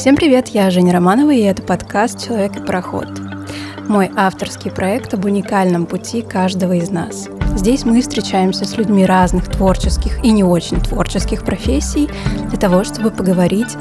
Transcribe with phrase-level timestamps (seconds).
[0.00, 3.06] Всем привет, я Женя Романова, и это подкаст «Человек и пароход».
[3.86, 7.28] Мой авторский проект об уникальном пути каждого из нас.
[7.54, 12.08] Здесь мы встречаемся с людьми разных творческих и не очень творческих профессий
[12.48, 13.76] для того, чтобы поговорить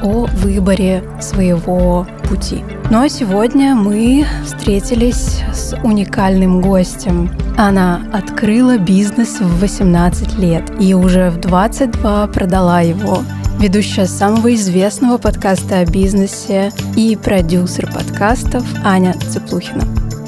[0.00, 2.62] о выборе своего пути.
[2.92, 7.28] Ну а сегодня мы встретились с уникальным гостем.
[7.58, 13.24] Она открыла бизнес в 18 лет и уже в 22 продала его
[13.58, 19.84] ведущая самого известного подкаста о бизнесе и продюсер подкастов Аня Цыплухина.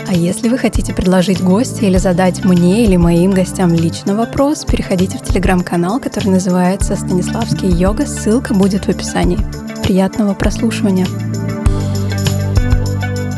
[0.08, 5.18] А если вы хотите предложить гостя или задать мне или моим гостям лично вопрос, переходите
[5.18, 8.06] в телеграм-канал, который называется «Станиславский йога».
[8.06, 9.38] Ссылка будет в описании.
[9.82, 11.06] Приятного прослушивания!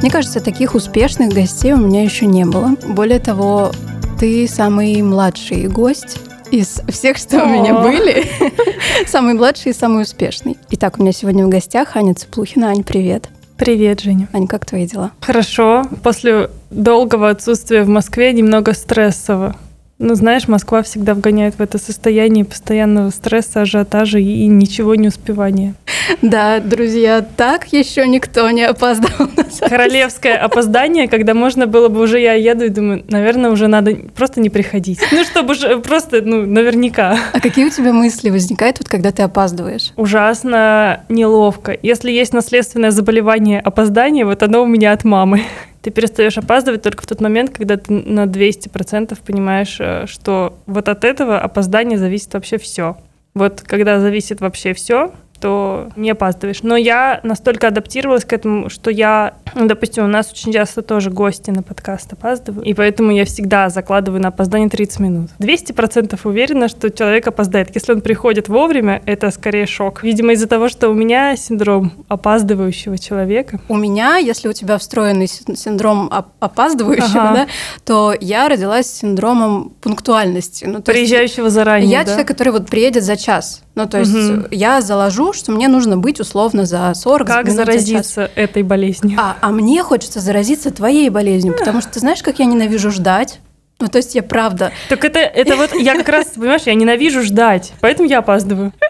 [0.00, 2.76] Мне кажется, таких успешных гостей у меня еще не было.
[2.86, 3.72] Более того,
[4.20, 6.18] ты самый младший гость
[6.50, 8.26] из всех, что у меня были.
[9.06, 10.56] Самый младший и самый успешный.
[10.70, 12.68] Итак, у меня сегодня в гостях Аня Цыплухина.
[12.68, 13.28] Ань, привет.
[13.56, 14.28] Привет, Женя.
[14.32, 15.10] Ань, как твои дела?
[15.20, 15.84] Хорошо.
[16.02, 19.56] После долгого отсутствия в Москве немного стрессово.
[19.98, 25.74] Ну, знаешь, Москва всегда вгоняет в это состояние постоянного стресса, ажиотажа и ничего не успевания.
[26.22, 29.28] Да, друзья, так еще никто не опоздал.
[29.68, 34.40] Королевское опоздание, когда можно было бы уже я еду и думаю, наверное, уже надо просто
[34.40, 35.00] не приходить.
[35.10, 37.18] Ну, чтобы уже просто, ну, наверняка.
[37.32, 39.92] А какие у тебя мысли возникают, вот когда ты опаздываешь?
[39.96, 41.76] Ужасно неловко.
[41.82, 45.42] Если есть наследственное заболевание опоздания, вот оно у меня от мамы
[45.88, 50.86] ты перестаешь опаздывать только в тот момент, когда ты на 200% понимаешь, э, что вот
[50.88, 52.98] от этого опоздания зависит вообще все.
[53.32, 56.62] Вот когда зависит вообще все, то не опаздываешь.
[56.62, 61.10] Но я настолько адаптировалась к этому, что я, ну, допустим, у нас очень часто тоже
[61.10, 65.30] гости на подкаст опаздывают, и поэтому я всегда закладываю на опоздание 30 минут.
[65.38, 67.74] 200% уверена, что человек опоздает.
[67.74, 70.02] Если он приходит вовремя, это скорее шок.
[70.02, 73.60] Видимо, из-за того, что у меня синдром опаздывающего человека.
[73.68, 77.34] У меня, если у тебя встроенный синдром опаздывающего, ага.
[77.34, 77.46] да,
[77.84, 80.64] то я родилась с синдромом пунктуальности.
[80.64, 82.06] Ну, Приезжающего есть, заранее, Я да?
[82.06, 83.62] человек, который вот приедет за час.
[83.78, 84.48] Ну, то есть угу.
[84.50, 89.16] я заложу, что мне нужно быть условно за 40 как заразиться за этой болезнью?
[89.22, 93.38] А, а мне хочется заразиться твоей болезнью, потому что ты знаешь, как я ненавижу ждать?
[93.78, 94.72] Ну, то есть я правда.
[94.88, 98.72] Так это, это вот, я как раз, понимаешь, я ненавижу ждать, поэтому я опаздываю.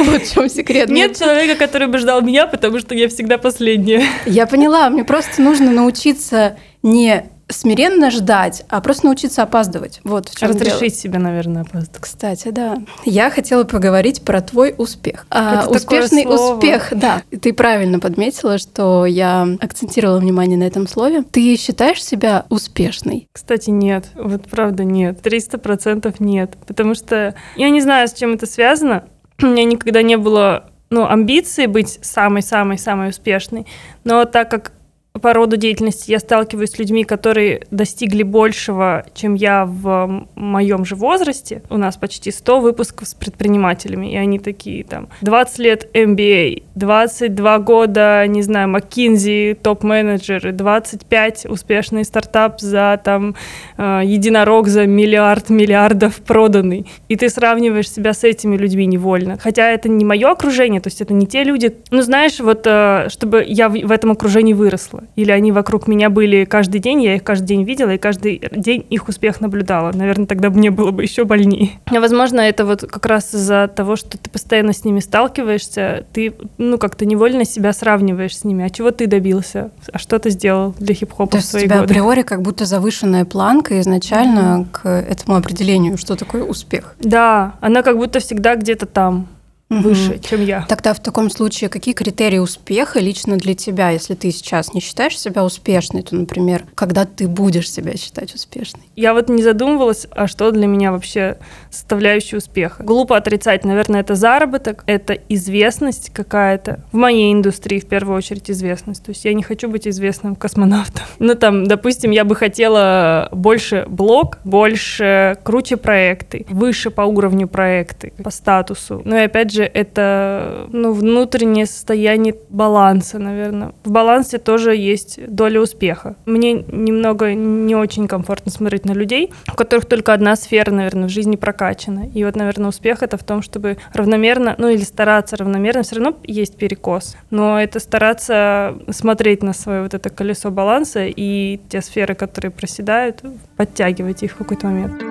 [0.00, 0.88] Вот в чем секрет.
[0.88, 4.04] Нет человека, который бы ждал меня, потому что я всегда последняя.
[4.26, 10.00] Я поняла, мне просто нужно научиться не смиренно ждать, а просто научиться опаздывать.
[10.04, 10.90] Вот в чем Разрешить дело.
[10.90, 12.00] себе, наверное, опаздывать.
[12.00, 12.78] Кстати, да.
[13.04, 15.26] Я хотела поговорить про твой успех.
[15.30, 16.56] А, Это успешный слово.
[16.56, 17.22] успех, да.
[17.40, 21.22] Ты правильно подметила, что я акцентировала внимание на этом слове.
[21.22, 23.28] Ты считаешь себя успешной?
[23.32, 24.06] Кстати, нет.
[24.14, 25.20] Вот правда нет.
[25.22, 26.56] Триста процентов нет.
[26.66, 29.04] Потому что я не знаю, с чем это связано.
[29.42, 33.66] У меня никогда не было ну, амбиции быть самой-самой-самой успешной.
[34.04, 34.72] Но так как
[35.18, 40.94] по роду деятельности я сталкиваюсь с людьми, которые достигли большего, чем я в моем же
[40.94, 41.62] возрасте.
[41.70, 47.58] У нас почти 100 выпусков с предпринимателями, и они такие там 20 лет MBA, 22
[47.58, 53.34] года, не знаю, McKinsey, топ-менеджеры, 25 успешный стартап за там
[53.76, 56.86] э, единорог за миллиард миллиардов проданный.
[57.08, 59.38] И ты сравниваешь себя с этими людьми невольно.
[59.38, 63.08] Хотя это не мое окружение, то есть это не те люди, ну знаешь, вот э,
[63.08, 67.16] чтобы я в, в этом окружении выросла или они вокруг меня были каждый день, я
[67.16, 69.92] их каждый день видела, и каждый день их успех наблюдала.
[69.92, 71.70] Наверное, тогда мне было бы еще больнее.
[71.86, 76.34] А возможно, это вот как раз из-за того, что ты постоянно с ними сталкиваешься, ты,
[76.58, 78.64] ну, как-то невольно себя сравниваешь с ними.
[78.64, 79.70] А чего ты добился?
[79.92, 81.92] А что ты сделал для хип-хопа То в свои у тебя годы?
[81.92, 84.66] априори как будто завышенная планка изначально mm-hmm.
[84.72, 86.94] к этому определению, что такое успех.
[87.00, 89.26] Да, она как будто всегда где-то там
[89.70, 89.80] угу.
[89.80, 90.64] выше, чем я.
[90.68, 95.18] Тогда в таком случае какие критерии успеха лично для тебя, если ты сейчас не считаешь
[95.18, 98.82] себя успешной, то, например, когда ты будешь себя считать успешной?
[98.96, 101.38] Я вот не задумывалась, а что для меня вообще
[101.70, 102.82] составляющая успеха.
[102.82, 106.80] Глупо отрицать, наверное, это заработок, это известность какая-то.
[106.92, 109.04] В моей индустрии в первую очередь известность.
[109.04, 111.04] То есть я не хочу быть известным космонавтом.
[111.18, 118.12] Ну там, допустим, я бы хотела больше блог, больше круче проекты, выше по уровню проекты,
[118.22, 119.02] по статусу.
[119.04, 123.72] Но и опять же это ну, внутреннее состояние баланса, наверное.
[123.84, 126.16] В балансе тоже есть доля успеха.
[126.26, 131.10] Мне немного не очень комфортно смотреть на людей, у которых только одна сфера, наверное, в
[131.10, 132.08] жизни прокачана.
[132.14, 136.16] И вот, наверное, успех это в том, чтобы равномерно, ну или стараться равномерно, все равно
[136.22, 142.14] есть перекос, но это стараться смотреть на свое вот это колесо баланса и те сферы,
[142.14, 143.22] которые проседают,
[143.56, 145.02] подтягивать их в какой-то момент.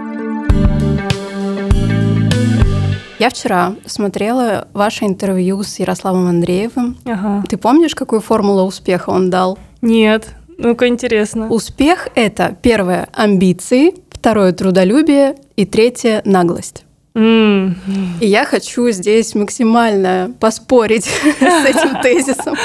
[3.20, 6.98] Я вчера смотрела ваше интервью с Ярославом Андреевым.
[7.06, 7.44] Ага.
[7.50, 9.58] Ты помнишь, какую формулу успеха он дал?
[9.82, 10.28] Нет.
[10.60, 11.50] Ну-ка, интересно.
[11.50, 16.84] Успех— это первое— амбиции, второе— трудолюбие и третье— наглость.
[17.18, 17.76] М.
[18.22, 21.06] И я хочу здесь максимально поспорить
[21.40, 22.56] с этим тезисом,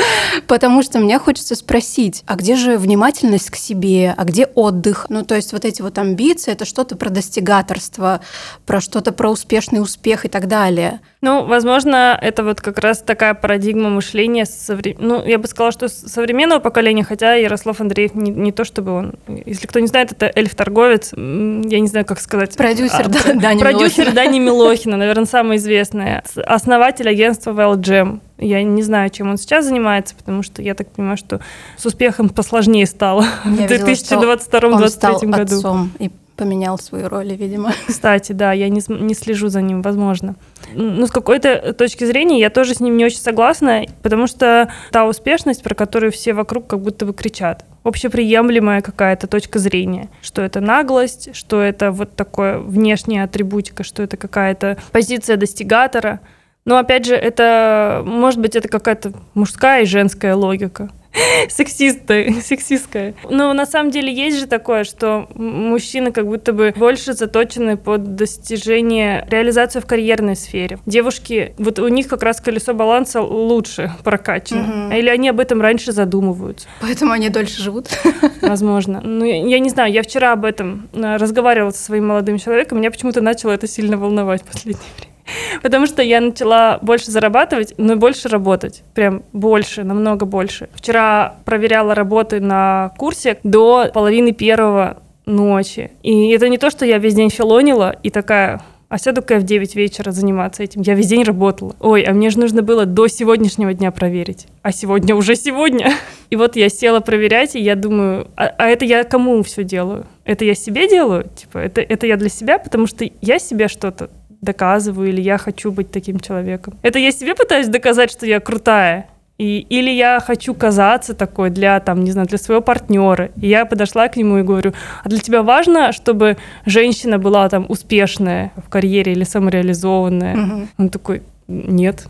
[0.47, 5.07] потому что мне хочется спросить, а где же внимательность к себе, а где отдых?
[5.09, 8.21] Ну, то есть вот эти вот амбиции, это что-то про достигаторство,
[8.67, 11.01] про что-то про успешный успех и так далее.
[11.23, 14.97] Ну, возможно, это вот как раз такая парадигма мышления, совре...
[14.99, 19.15] ну, я бы сказала, что современного поколения, хотя Ярослав Андреев не, не то чтобы он,
[19.47, 22.57] если кто не знает, это эльф-торговец, я не знаю, как сказать.
[22.57, 24.13] Продюсер А, да, Дани Продюсер Милохина.
[24.13, 26.19] Дани Милохина, наверное, самый известный.
[26.45, 28.19] Основатель агентства VLGM.
[28.39, 31.41] Я не знаю, чем он сейчас занимается, потому что я так понимаю, что
[31.77, 35.57] с успехом посложнее стало Я в видела, что Он стал 2022-2023 году.
[35.57, 37.73] отцом и поменял свою роль, видимо.
[37.87, 40.35] Кстати, да, я не, не слежу за ним, возможно.
[40.75, 45.07] Ну, с какой-то точки зрения я тоже с ним не очень согласна, потому что та
[45.07, 50.61] успешность, про которую все вокруг как будто бы кричат, общеприемлемая какая-то точка зрения, что это
[50.61, 56.21] наглость, что это вот такое внешняя атрибутика, что это какая-то позиция достигатора.
[56.65, 60.91] Но опять же, это, может быть, это какая-то мужская и женская логика.
[61.49, 63.15] Сексистая, сексистская.
[63.29, 68.15] Но на самом деле есть же такое, что мужчины как будто бы больше заточены под
[68.17, 70.79] достижение, реализацию в карьерной сфере.
[70.87, 74.63] Девушки, вот у них как раз колесо баланса лучше прокачано.
[74.63, 74.93] Мгм.
[74.93, 77.89] Или они об этом раньше задумываются, Поэтому они дольше живут.
[78.43, 79.01] возможно.
[79.03, 82.79] Ну, я, я не знаю, я вчера об этом э, разговаривала со своим молодым человеком,
[82.79, 85.12] меня почему-то начало это сильно волновать в последнее время.
[85.63, 88.83] Потому что я начала больше зарабатывать, но и больше работать.
[88.95, 90.69] Прям больше, намного больше.
[90.75, 95.91] Вчера проверяла работы на курсе до половины первого ночи.
[96.03, 98.61] И это не то, что я весь день филонила и такая,
[98.93, 100.83] а сяду-ка я в 9 вечера заниматься этим.
[100.83, 101.75] Я весь день работала.
[101.81, 104.49] Ой, а мне же нужно было до сегодняшнего дня проверить.
[104.61, 105.95] А сегодня уже сегодня.
[106.29, 110.07] И вот я села проверять, и я думаю, а, а это я кому все делаю?
[110.25, 111.27] Это я себе делаю?
[111.35, 114.09] Типа, это, это я для себя, потому что я себе что-то
[114.43, 116.75] доказываю, или я хочу быть таким человеком.
[116.83, 119.07] Это я себе пытаюсь доказать, что я крутая.
[119.39, 123.31] И, или я хочу казаться такой для, там, не знаю, для своего партнера.
[123.41, 124.73] И я подошла к нему и говорю,
[125.03, 126.37] а для тебя важно, чтобы
[126.67, 130.37] женщина была там успешная в карьере или самореализованная?
[130.37, 130.69] Мгм.
[130.79, 132.07] Он такой, нет.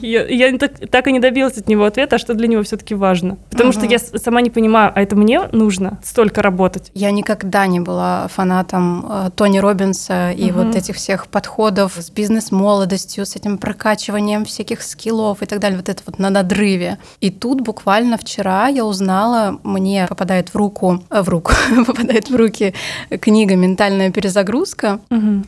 [0.00, 2.94] Я, я так, так и не добилась от него ответа, а что для него все-таки
[2.94, 3.38] важно.
[3.50, 6.90] Потому что я сама не понимаю, а это мне нужно столько работать?
[6.94, 13.24] Я никогда не была фанатом э, Тони Робинса и вот этих всех подходов с бизнес-молодостью,
[13.24, 16.98] с этим прокачиванием всяких скиллов и так далее, вот это вот на надрыве.
[17.20, 21.52] И тут буквально вчера я узнала, мне попадает в руку, э, в руку,
[21.86, 22.74] попадает в руки
[23.20, 25.00] книга «Ментальная перезагрузка»,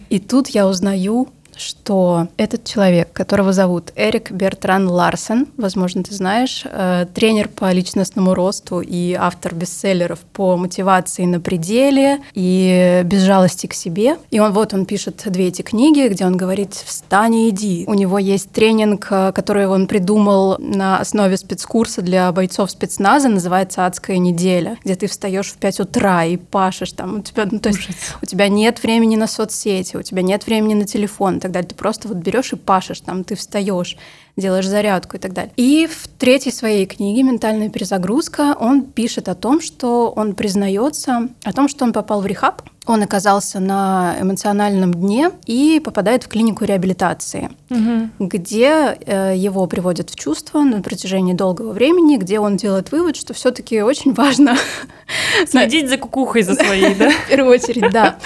[0.08, 6.64] и тут я узнаю, что этот человек, которого зовут Эрик Бертран Ларсен, возможно, ты знаешь,
[6.64, 13.66] э, тренер по личностному росту и автор бестселлеров по мотивации на пределе и без жалости
[13.66, 14.16] к себе.
[14.31, 17.84] И он вот он пишет две эти книги, где он говорит «Встань и иди».
[17.87, 23.87] У него есть тренинг, э, который он придумал на основе спецкурса для бойцов спецназа, называется
[23.87, 27.19] «Адская неделя», где ты встаешь в 5 утра и пашешь там.
[27.19, 27.88] У тебя, ну, то есть
[28.22, 31.69] у тебя нет времени на соцсети, у тебя нет времени на телефон так далее.
[31.69, 33.97] Ты просто вот берешь и пашешь, там ты встаешь,
[34.37, 35.52] делаешь зарядку и так далее.
[35.56, 41.53] И в третьей своей книге «Ментальная перезагрузка» он пишет о том, что он признается о
[41.53, 46.65] том, что он попал в рехаб, он оказался на эмоциональном дне и попадает в клинику
[46.65, 48.12] реабилитации Мгм.
[48.19, 53.34] где э, его приводят в чувство на протяжении долгого времени, где он делает вывод, что
[53.34, 54.56] все-таки очень важно
[55.46, 57.10] Следить за кукухой за своей, да?
[57.27, 58.17] в первую очередь, да.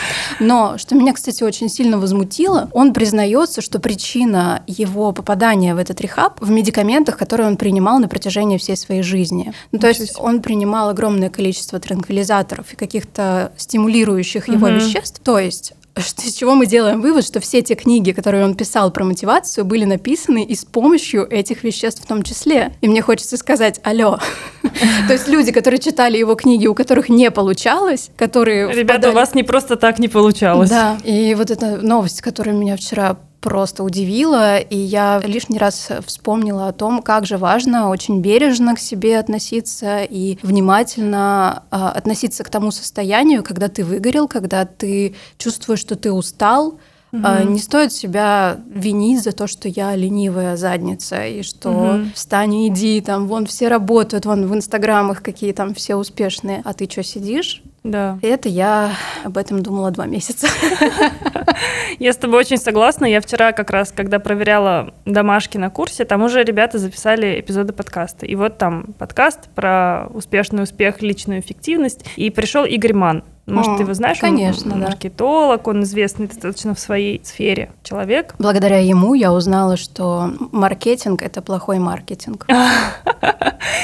[0.40, 5.95] Но что меня, кстати, очень сильно возмутило, он признается, что причина его попадания в этот
[6.00, 9.52] рехаб в медикаментах, которые он принимал на протяжении всей своей жизни.
[9.72, 14.76] Ну, то есть он принимал огромное количество транквилизаторов и каких-то стимулирующих его Мгм.
[14.78, 15.20] веществ.
[15.22, 18.90] То есть что- из чего мы делаем вывод, что все те книги, которые он писал
[18.90, 22.72] про мотивацию, были написаны и с помощью этих веществ в том числе.
[22.82, 24.18] И мне хочется сказать, алло.
[25.06, 29.34] То есть люди, которые читали его книги, у которых не получалось, которые Ребята, у вас
[29.34, 30.68] не просто так не получалось.
[30.68, 36.68] Да, и вот эта новость, которая меня вчера просто удивила, и я лишний раз вспомнила
[36.68, 42.50] о том, как же важно очень бережно к себе относиться и внимательно а, относиться к
[42.50, 46.78] тому состоянию, когда ты выгорел, когда ты чувствуешь, что ты устал.
[47.12, 47.52] Мгм.
[47.54, 52.12] Не стоит себя винить за то, что я ленивая задница, и что Мгм.
[52.14, 56.74] встань и иди, там, вон все работают, вон в инстаграмах какие там все успешные, а
[56.74, 57.62] ты что, сидишь?
[57.86, 58.18] Да.
[58.20, 58.92] И это я
[59.24, 60.48] об этом думала два месяца.
[61.98, 63.06] Я с тобой очень согласна.
[63.06, 68.26] Я вчера как раз, когда проверяла домашки на курсе, там уже ребята записали эпизоды подкаста.
[68.26, 72.04] И вот там подкаст про успешный успех, личную эффективность.
[72.16, 73.22] И пришел Игорь Ман.
[73.46, 74.18] Может, О, ты его знаешь?
[74.18, 74.88] конечно, он да.
[74.88, 78.34] маркетолог, он известный достаточно в своей сфере человек.
[78.38, 82.46] Благодаря ему я узнала, что маркетинг— это плохой маркетинг.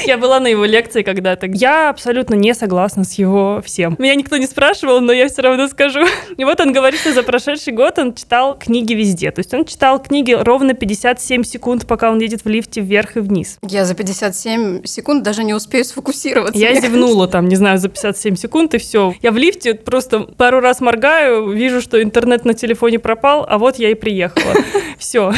[0.07, 1.47] Я была на его лекции когда-то.
[1.47, 3.97] Я абсолютно не согласна с его всем.
[3.99, 6.00] Меня никто не спрашивал, но я все равно скажу.
[6.37, 9.31] И вот он говорит, что за прошедший год он читал книги везде.
[9.31, 13.21] То есть он читал книги ровно 57 секунд, пока он едет в лифте вверх и
[13.21, 13.59] вниз.
[13.62, 16.59] Я за 57 секунд даже не успею сфокусироваться.
[16.59, 19.14] Я зевнула там, не знаю, за 57 секунд, и все.
[19.23, 19.51] Я в лифте
[19.85, 24.54] просто пару раз моргаю, вижу, что интернет на телефоне пропал, а вот я и приехала.
[24.99, 25.32] Все.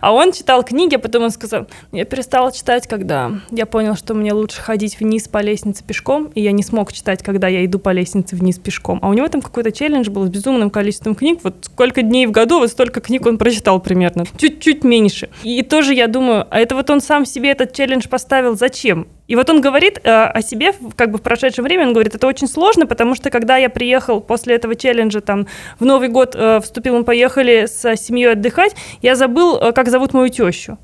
[0.00, 4.14] А он читал книги, а потом он сказал, я перестала читать, когда я понял, что
[4.14, 7.78] мне лучше ходить вниз по лестнице пешком, и я не смог читать, когда я иду
[7.78, 8.98] по лестнице вниз пешком.
[9.02, 11.40] А у него там какой-то челлендж был с безумным количеством книг.
[11.42, 14.24] Вот сколько дней в году, вот столько книг он прочитал примерно.
[14.36, 15.28] Чуть-чуть меньше.
[15.42, 19.06] И тоже я думаю, а это вот он сам себе этот челлендж поставил зачем?
[19.26, 22.26] И вот он говорит э, о себе, как бы в прошедшем времени, он говорит, это
[22.26, 25.46] очень сложно, потому что когда я приехал после этого челленджа, там,
[25.78, 30.12] в Новый год э, вступил, мы поехали с семьей отдыхать, я забыл, э, как зовут
[30.12, 30.78] мою тещу.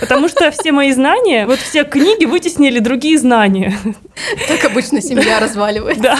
[0.00, 3.74] Потому что все мои знания, вот все книги вытеснили другие знания.
[4.48, 6.02] Так обычно семья разваливается.
[6.02, 6.18] Да.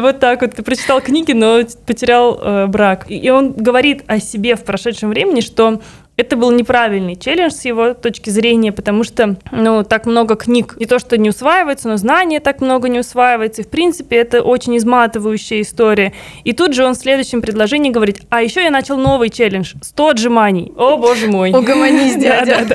[0.00, 0.54] Вот так вот.
[0.54, 3.06] Ты прочитал книги, но потерял э, брак.
[3.08, 5.80] И он говорит о себе в прошедшем времени, что
[6.16, 10.86] это был неправильный челлендж с его точки зрения, потому что, ну, так много книг не
[10.86, 13.62] то, что не усваивается, но знания так много не усваивается.
[13.62, 16.14] И, в принципе, это очень изматывающая история.
[16.44, 20.08] И тут же он в следующем предложении говорит, а еще я начал новый челлендж, 100
[20.08, 20.72] отжиманий.
[20.76, 21.50] О, боже мой.
[21.52, 22.66] Угомонись, дядя.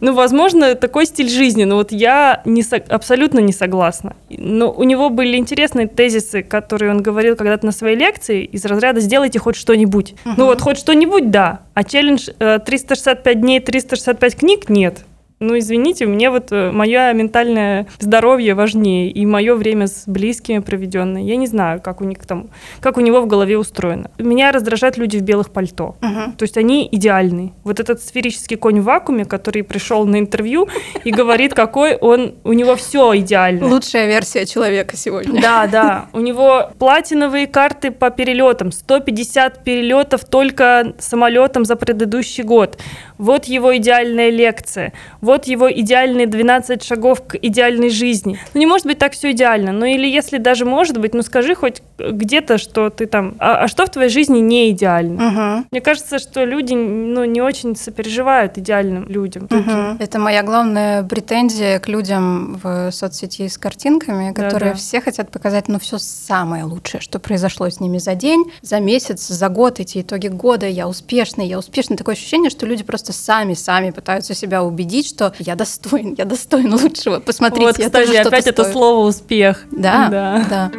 [0.00, 4.14] Ну, возможно, такой стиль жизни, но вот я не со- абсолютно не согласна.
[4.30, 9.00] Но у него были интересные тезисы, которые он говорил когда-то на своей лекции из разряда
[9.00, 10.14] «сделайте хоть что-нибудь».
[10.36, 15.04] Ну вот хоть что-нибудь, да, а челлендж э, 365 дней, 365 книг– нет.
[15.42, 21.22] Ну, извините, мне вот мое ментальное здоровье важнее и мое время с близкими проведенное.
[21.22, 24.10] Я не знаю, как у них там, как у него в голове устроено.
[24.18, 25.96] Меня раздражают люди в белых пальто.
[26.00, 26.34] Мгм.
[26.34, 27.52] То есть они идеальны.
[27.64, 30.68] Вот этот сферический конь в вакууме, который пришел на интервью
[31.04, 33.66] и говорит, какой он, у него все идеально.
[33.66, 35.40] Лучшая версия человека сегодня.
[35.42, 36.06] Да, да.
[36.12, 38.70] У него платиновые карты по перелетам.
[38.70, 42.78] 150 перелетов только самолетом за предыдущий год.
[43.18, 44.92] Вот его идеальная лекция.
[45.20, 48.38] Вот его идеальные 12 шагов к идеальной жизни.
[48.54, 49.72] Ну, не может быть так все идеально.
[49.72, 53.34] Ну, или если даже может быть, ну, скажи хоть где-то, что ты там...
[53.38, 55.22] А, а что в твоей жизни не идеально?
[55.22, 55.66] Мгм.
[55.70, 59.46] Мне кажется, что люди ну, не очень сопереживают идеальным людям.
[59.50, 59.96] Мгм.
[59.98, 64.74] Это моя главная претензия к людям в соцсети с картинками, которые Да-да.
[64.74, 69.28] все хотят показать, ну, все самое лучшее, что произошло с ними за день, за месяц,
[69.28, 71.96] за год, эти итоги года, я успешный, я успешный.
[71.96, 77.20] Такое ощущение, что люди просто сами-сами пытаются себя убедить, что я достоин, я достоин лучшего.
[77.20, 78.72] Посмотрите, вот, я кстати, тоже что-то опять это стою.
[78.72, 79.64] слово «успех».
[79.70, 80.46] Да, да.
[80.48, 80.70] да.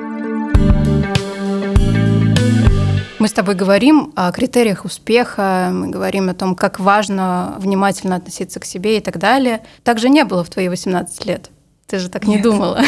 [3.20, 8.60] Мы с тобой говорим о критериях успеха, мы говорим о том, как важно внимательно относиться
[8.60, 9.64] к себе и так далее.
[9.84, 11.50] Так же не было в твои 18 лет.
[11.88, 12.44] Ты же так не Нет.
[12.44, 12.82] думала.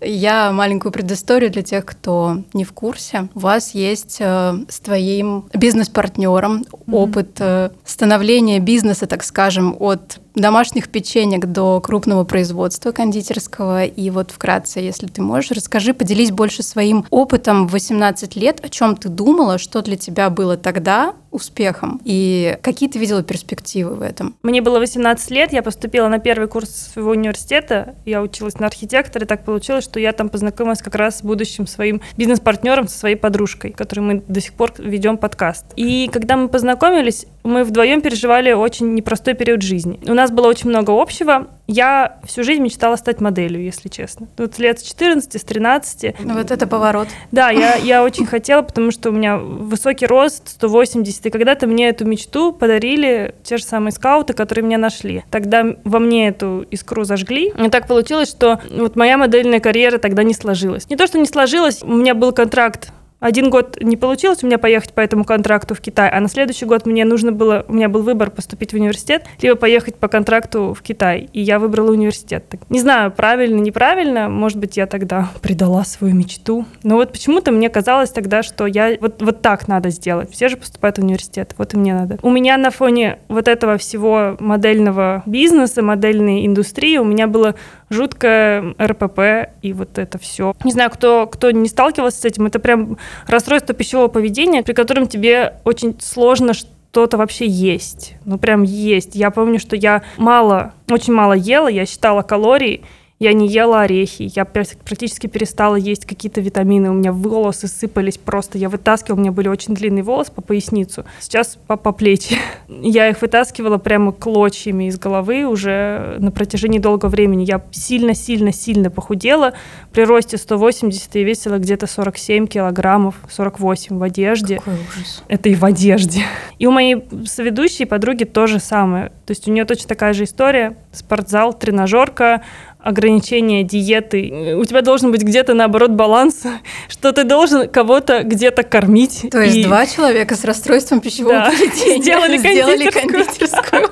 [0.00, 3.28] Я маленькую предысторию для тех, кто не в курсе.
[3.34, 10.88] У вас есть э, с твоим бизнес-партнером опыт э, становления бизнеса, так скажем, от домашних
[10.88, 13.84] печенек до крупного производства кондитерского.
[13.84, 18.68] И вот вкратце, если ты можешь, расскажи, поделись больше своим опытом в 18 лет, о
[18.68, 24.02] чем ты думала, что для тебя было тогда успехом, и какие ты видела перспективы в
[24.02, 24.36] этом.
[24.44, 29.24] Мне было 18 лет, я поступила на первый курс своего университета, я училась на архитектора,
[29.24, 33.16] и так получилось, что я там познакомилась как раз с будущим своим бизнес-партнером, со своей
[33.16, 35.66] подружкой, которой мы до сих пор ведем подкаст.
[35.74, 40.00] И когда мы познакомились, мы вдвоем переживали очень непростой период жизни.
[40.06, 41.48] У нас было очень много общего.
[41.66, 44.26] Я всю жизнь мечтала стать моделью, если честно.
[44.38, 46.14] Вот лет с 14, с 13.
[46.20, 47.08] Ну, Вот это поворот.
[47.32, 51.88] Да, я, я очень хотела, потому что у меня высокий рост, 180, и когда-то мне
[51.88, 55.24] эту мечту подарили те же самые скауты, которые меня нашли.
[55.30, 57.52] Тогда во мне эту искру зажгли.
[57.58, 60.88] И так получилось, что вот моя модельная карьера тогда не сложилась.
[60.88, 62.90] Не то, что не сложилась, у меня был контракт
[63.24, 66.66] один год не получилось у меня поехать по этому контракту в Китай, а на следующий
[66.66, 70.74] год мне нужно было, у меня был выбор поступить в университет, либо поехать по контракту
[70.74, 72.44] в Китай, и я выбрала университет.
[72.68, 77.70] Не знаю, правильно, неправильно, может быть, я тогда предала свою мечту, но вот почему-то мне
[77.70, 80.30] казалось тогда, что я вот, вот так надо сделать.
[80.30, 82.18] Все же поступают в университет, вот и мне надо.
[82.20, 87.54] У меня на фоне вот этого всего модельного бизнеса, модельной индустрии, у меня было
[87.88, 90.54] жуткое РПП и вот это все.
[90.62, 95.06] Не знаю, кто, кто не сталкивался с этим, это прям расстройство пищевого поведения, при котором
[95.06, 98.14] тебе очень сложно что-то вообще есть.
[98.24, 99.14] Ну, прям есть.
[99.14, 102.82] Я помню, что я мало, очень мало ела, я считала калории,
[103.24, 108.58] я не ела орехи, я практически перестала есть какие-то витамины, у меня волосы сыпались просто,
[108.58, 112.36] я вытаскивала, у меня были очень длинные волосы по поясницу, сейчас по, по плечи.
[112.68, 117.44] Я их вытаскивала прямо клочьями из головы уже на протяжении долгого времени.
[117.44, 119.54] Я сильно-сильно-сильно похудела,
[119.92, 124.56] при росте 180 и весила где-то 47 килограммов, 48 в одежде.
[124.56, 125.22] Какой ужас.
[125.28, 126.22] Это и в одежде.
[126.58, 129.12] И у моей соведущей подруги то же самое.
[129.24, 130.76] То есть у нее точно такая же история.
[130.92, 132.42] Спортзал, тренажерка,
[132.84, 134.56] ограничения диеты.
[134.56, 136.42] У тебя должен быть где-то, наоборот, баланс,
[136.88, 139.26] что ты должен кого-то где-то кормить.
[139.30, 139.64] То есть и...
[139.64, 141.50] два человека с расстройством пищевого да.
[141.50, 143.24] поведения сделали кондитерскую.
[143.24, 143.88] кондитерскую.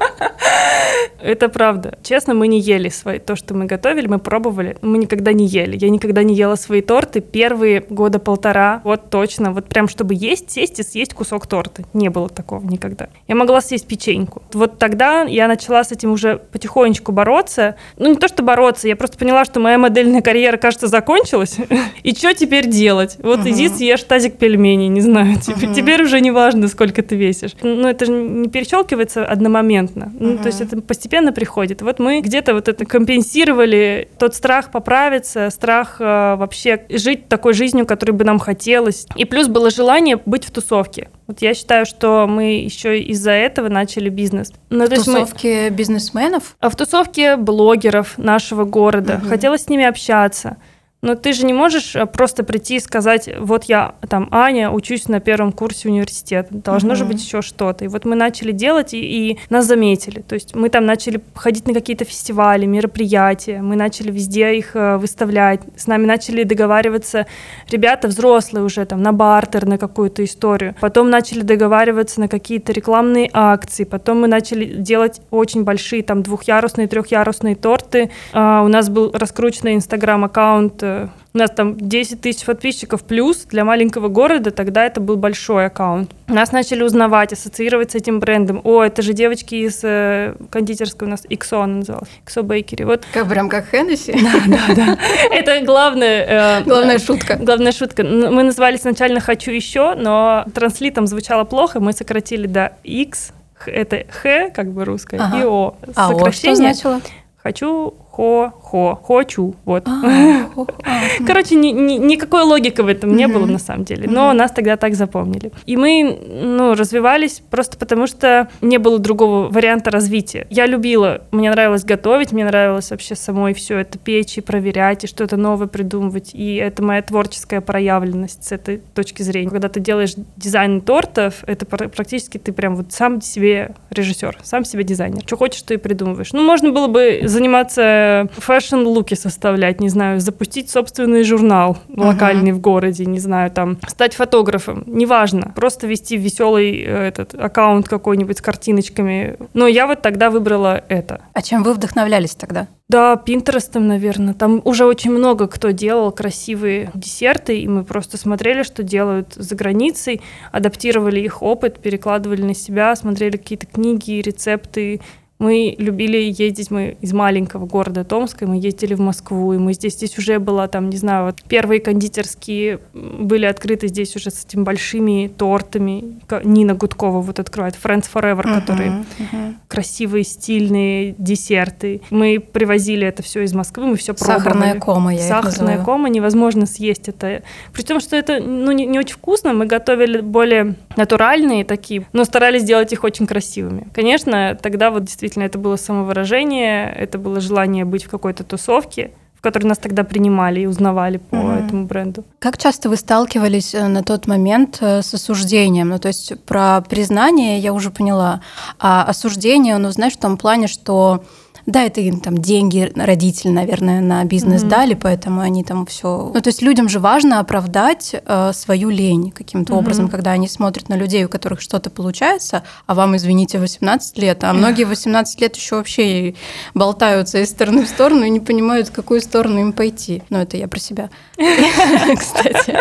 [1.23, 1.99] Это правда.
[2.03, 5.77] Честно, мы не ели свои, то, что мы готовили, мы пробовали, мы никогда не ели.
[5.81, 10.51] Я никогда не ела свои торты первые года полтора, вот точно, вот прям чтобы есть,
[10.51, 11.85] сесть и съесть кусок торта.
[11.93, 13.09] Не было такого никогда.
[13.29, 14.43] Я могла съесть печеньку.
[14.53, 17.77] Вот тогда я начала с этим уже потихонечку бороться.
[17.97, 18.89] Ну, не то, что бороться, заниматься.
[18.89, 21.57] Я просто поняла, что моя модельная карьера, кажется, закончилась.
[22.03, 23.17] И что теперь делать?
[23.23, 23.51] Вот uh-huh.
[23.51, 25.37] иди съешь тазик пельменей, не знаю.
[25.37, 25.75] Uh-huh.
[25.75, 27.53] Теперь уже не важно, сколько ты весишь.
[27.63, 30.05] Ну, это же не перещелкивается одномоментно.
[30.05, 30.33] Uh-huh.
[30.33, 31.83] Ну, то есть это постепенно приходит.
[31.83, 37.87] Вот мы где-то вот это компенсировали тот страх поправиться, страх э, вообще жить такой жизнью,
[37.87, 39.07] которой бы нам хотелось.
[39.17, 41.09] И плюс было желание быть в тусовке.
[41.27, 44.53] Вот я считаю, что мы еще из-за этого начали бизнес.
[44.71, 45.77] Ну, в тусовке мы...
[45.77, 46.57] бизнесменов?
[46.61, 49.21] А в тусовке блогеров нашего города.
[49.23, 49.29] Угу.
[49.29, 50.57] Хотелось с ними общаться.
[51.05, 55.09] Но ты же не можешь э, просто прийти и сказать, вот я там Аня, учусь
[55.09, 56.97] на первом курсе университета, должно uh-huh.
[56.97, 57.85] же быть еще что-то.
[57.85, 60.21] И вот мы начали делать, и, и нас заметили.
[60.21, 64.97] То есть мы там начали ходить на какие-то фестивали, мероприятия, мы начали везде их э,
[64.97, 67.27] выставлять, с нами начали договариваться
[67.69, 70.77] ребята взрослые уже там на бартер, на какую-то историю.
[70.81, 76.87] Потом начали договариваться на какие-то рекламные акции, потом мы начали делать очень большие там двухъярусные,
[76.87, 78.13] трехъярусные торты.
[78.33, 80.92] Uh, у нас был раскрученный инстаграм-аккаунт
[81.35, 86.11] у нас там 10 тысяч подписчиков плюс для маленького города, тогда это был большой аккаунт.
[86.27, 88.61] Нас начали узнавать, ассоциировать с этим брендом.
[88.65, 92.85] О, это же девочки из э, кондитерской у нас, XO она называлась, XO Bakery.
[92.85, 93.05] Вот.
[93.13, 94.13] Как, прям как Хеннесси?
[94.47, 94.99] Да, да, да.
[95.31, 96.61] Это главная...
[96.61, 97.37] Э, главная шутка.
[97.37, 98.03] Главная шутка.
[98.05, 103.33] Мы назвали сначала «Хочу еще», но транслитом звучало плохо, мы сократили до X,
[103.67, 105.41] это Х, как бы русское, ага.
[105.41, 105.75] и О.
[105.95, 107.01] А О что значило?
[107.43, 109.89] Хочу хо-хо, хочу, вот.
[109.89, 110.03] А,
[110.85, 114.51] а, Короче, ни, ни, никакой логики в этом не было на самом деле, но нас
[114.51, 115.51] тогда так запомнили.
[115.65, 120.47] И мы, ну, развивались просто потому, что не было другого варианта развития.
[120.51, 125.07] Я любила, мне нравилось готовить, мне нравилось вообще самой все это печь и проверять, и
[125.07, 129.49] что-то новое придумывать, и это моя творческая проявленность с этой точки зрения.
[129.49, 134.85] Когда ты делаешь дизайн тортов, это практически ты прям вот сам себе режиссер, сам себе
[134.85, 135.23] дизайнер.
[135.25, 136.35] Что хочешь, то и придумываешь.
[136.35, 138.02] Ну, можно было бы заниматься
[138.33, 142.55] fashion-луки составлять, не знаю, запустить собственный журнал локальный uh-huh.
[142.55, 148.39] в городе, не знаю, там, стать фотографом, неважно, просто вести веселый э, этот аккаунт какой-нибудь
[148.39, 149.37] с картиночками.
[149.55, 151.23] Но я вот тогда выбрала это.
[151.33, 152.69] А чем вы вдохновлялись тогда?
[152.93, 154.35] Да, Пинтерестом, наверное.
[154.35, 159.55] Там уже очень много кто делал красивые десерты, и мы просто смотрели, что делают за
[159.55, 165.01] границей, адаптировали их опыт, перекладывали на себя, смотрели какие-то книги, рецепты,
[165.43, 169.95] мы любили ездить, мы из маленького города Томска, мы ездили в Москву, и мы здесь,
[169.95, 174.63] здесь уже было там, не знаю, вот первые кондитерские были открыты здесь уже с этими
[174.63, 176.21] большими тортами.
[176.45, 179.55] Нина Гудкова вот открывает Friends Forever, uh-huh, которые uh-huh.
[179.67, 182.03] красивые, стильные десерты.
[182.11, 184.39] Мы привозили это все из Москвы, мы все пробовали.
[184.39, 187.43] Сахарная кома, я Сахарная кома, невозможно съесть это.
[187.73, 192.23] При том, что это ну, не, не очень вкусно, мы готовили более натуральные такие, но
[192.23, 193.89] старались сделать их очень красивыми.
[193.93, 199.11] Конечно, тогда вот действительно действительно это было самовыражение, это было желание быть в какой-то тусовке,
[199.35, 201.67] в которой нас тогда принимали и узнавали по mm-hmm.
[201.67, 202.25] этому бренду.
[202.39, 205.89] Как часто вы сталкивались э, на тот момент э, с осуждением?
[205.89, 208.41] Ну, то есть про признание я уже поняла,
[208.79, 211.25] а осуждение, ну, знаешь, в том плане, что
[211.67, 214.69] да, это им там деньги родители, наверное, на бизнес mm-hmm.
[214.69, 216.31] дали, поэтому они там все.
[216.35, 219.79] Ну, то есть людям же важно оправдать э, свою лень каким-то mm-hmm.
[219.79, 224.43] образом, когда они смотрят на людей, у которых что-то получается, а вам, извините, 18 лет,
[224.45, 226.35] а многие 18 лет еще вообще
[226.75, 230.23] болтаются из стороны в сторону и не понимают, в какую сторону им пойти.
[230.31, 231.11] Ну, это я про себя.
[232.19, 232.79] Кстати,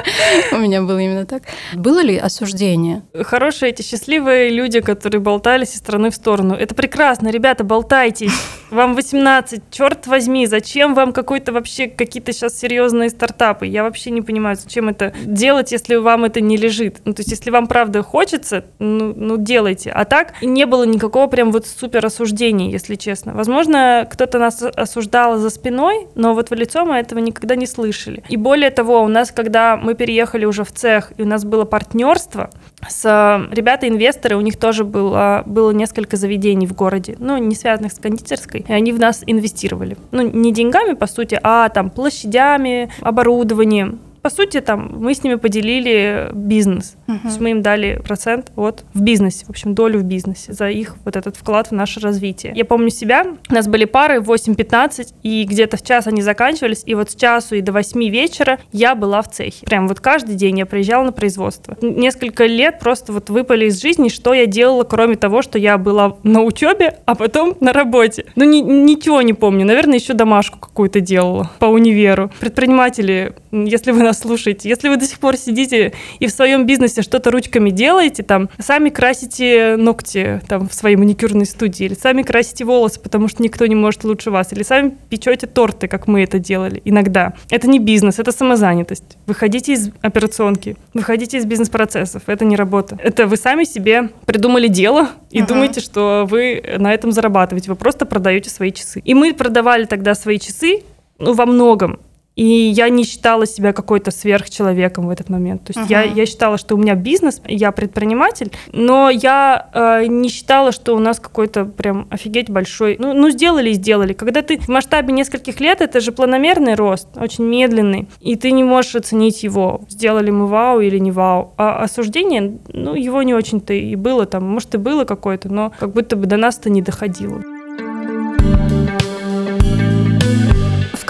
[0.51, 1.43] у меня было именно так.
[1.73, 3.03] Было ли осуждение?
[3.13, 6.55] Хорошие эти счастливые люди, которые болтались из стороны в сторону.
[6.55, 8.31] Это прекрасно, ребята, болтайтесь.
[8.71, 13.67] Вам 18, черт возьми, зачем вам какой-то вообще какие-то сейчас серьезные стартапы?
[13.67, 17.01] Я вообще не понимаю, зачем это делать, если вам это не лежит.
[17.03, 19.91] Ну, то есть, если вам правда хочется, ну, ну делайте.
[19.91, 23.33] А так не было никакого прям вот супер осуждения, если честно.
[23.33, 28.23] Возможно, кто-то нас осуждал за спиной, но вот в лицо мы этого никогда не слышали.
[28.29, 31.65] И более того, у нас, когда мы переехали уже в цех, и у нас было
[31.65, 32.49] партнерство
[32.87, 33.03] с
[33.51, 38.60] ребята-инвесторы, у них тоже было, было несколько заведений в городе, ну, не связанных с кондитерской,
[38.67, 39.97] и они в нас инвестировали.
[40.11, 45.35] Ну, не деньгами, по сути, а там площадями, оборудованием, по сути, там мы с ними
[45.35, 46.95] поделили бизнес.
[47.07, 47.21] Uh-huh.
[47.21, 50.69] То есть мы им дали процент вот в бизнесе, в общем, долю в бизнесе за
[50.69, 52.53] их вот этот вклад в наше развитие.
[52.55, 56.93] Я помню себя, у нас были пары 8-15, и где-то в час они заканчивались, и
[56.93, 59.65] вот с часу и до 8 вечера я была в цехе.
[59.65, 61.75] Прям вот каждый день я приезжала на производство.
[61.81, 66.17] Несколько лет просто вот выпали из жизни, что я делала, кроме того, что я была
[66.23, 68.25] на учебе, а потом на работе.
[68.35, 69.65] Ну, ни, ничего не помню.
[69.65, 72.31] Наверное, еще домашку какую-то делала по универу.
[72.39, 74.69] Предприниматели, если вы нас слушаете.
[74.69, 78.89] Если вы до сих пор сидите и в своем бизнесе что-то ручками делаете, там, сами
[78.89, 83.75] красите ногти там, в своей маникюрной студии, или сами красите волосы, потому что никто не
[83.75, 87.33] может лучше вас, или сами печете торты, как мы это делали иногда.
[87.49, 89.17] Это не бизнес, это самозанятость.
[89.25, 92.97] Выходите из операционки, выходите из бизнес-процессов, это не работа.
[93.01, 95.47] Это вы сами себе придумали дело и uh-huh.
[95.47, 99.01] думаете, что вы на этом зарабатываете, вы просто продаете свои часы.
[99.03, 100.83] И мы продавали тогда свои часы,
[101.17, 101.99] ну, во многом
[102.35, 105.65] и я не считала себя какой-то сверхчеловеком в этот момент.
[105.65, 105.93] То есть uh-huh.
[105.93, 110.95] я, я считала, что у меня бизнес, я предприниматель, но я э, не считала, что
[110.95, 112.95] у нас какой-то прям офигеть большой.
[112.99, 114.13] Ну, ну, сделали и сделали.
[114.13, 118.63] Когда ты в масштабе нескольких лет, это же планомерный рост, очень медленный, и ты не
[118.63, 121.53] можешь оценить его, сделали мы вау или не вау.
[121.57, 125.93] А осуждение, ну, его не очень-то и было там, может, и было какое-то, но как
[125.93, 127.41] будто бы до нас-то не доходило.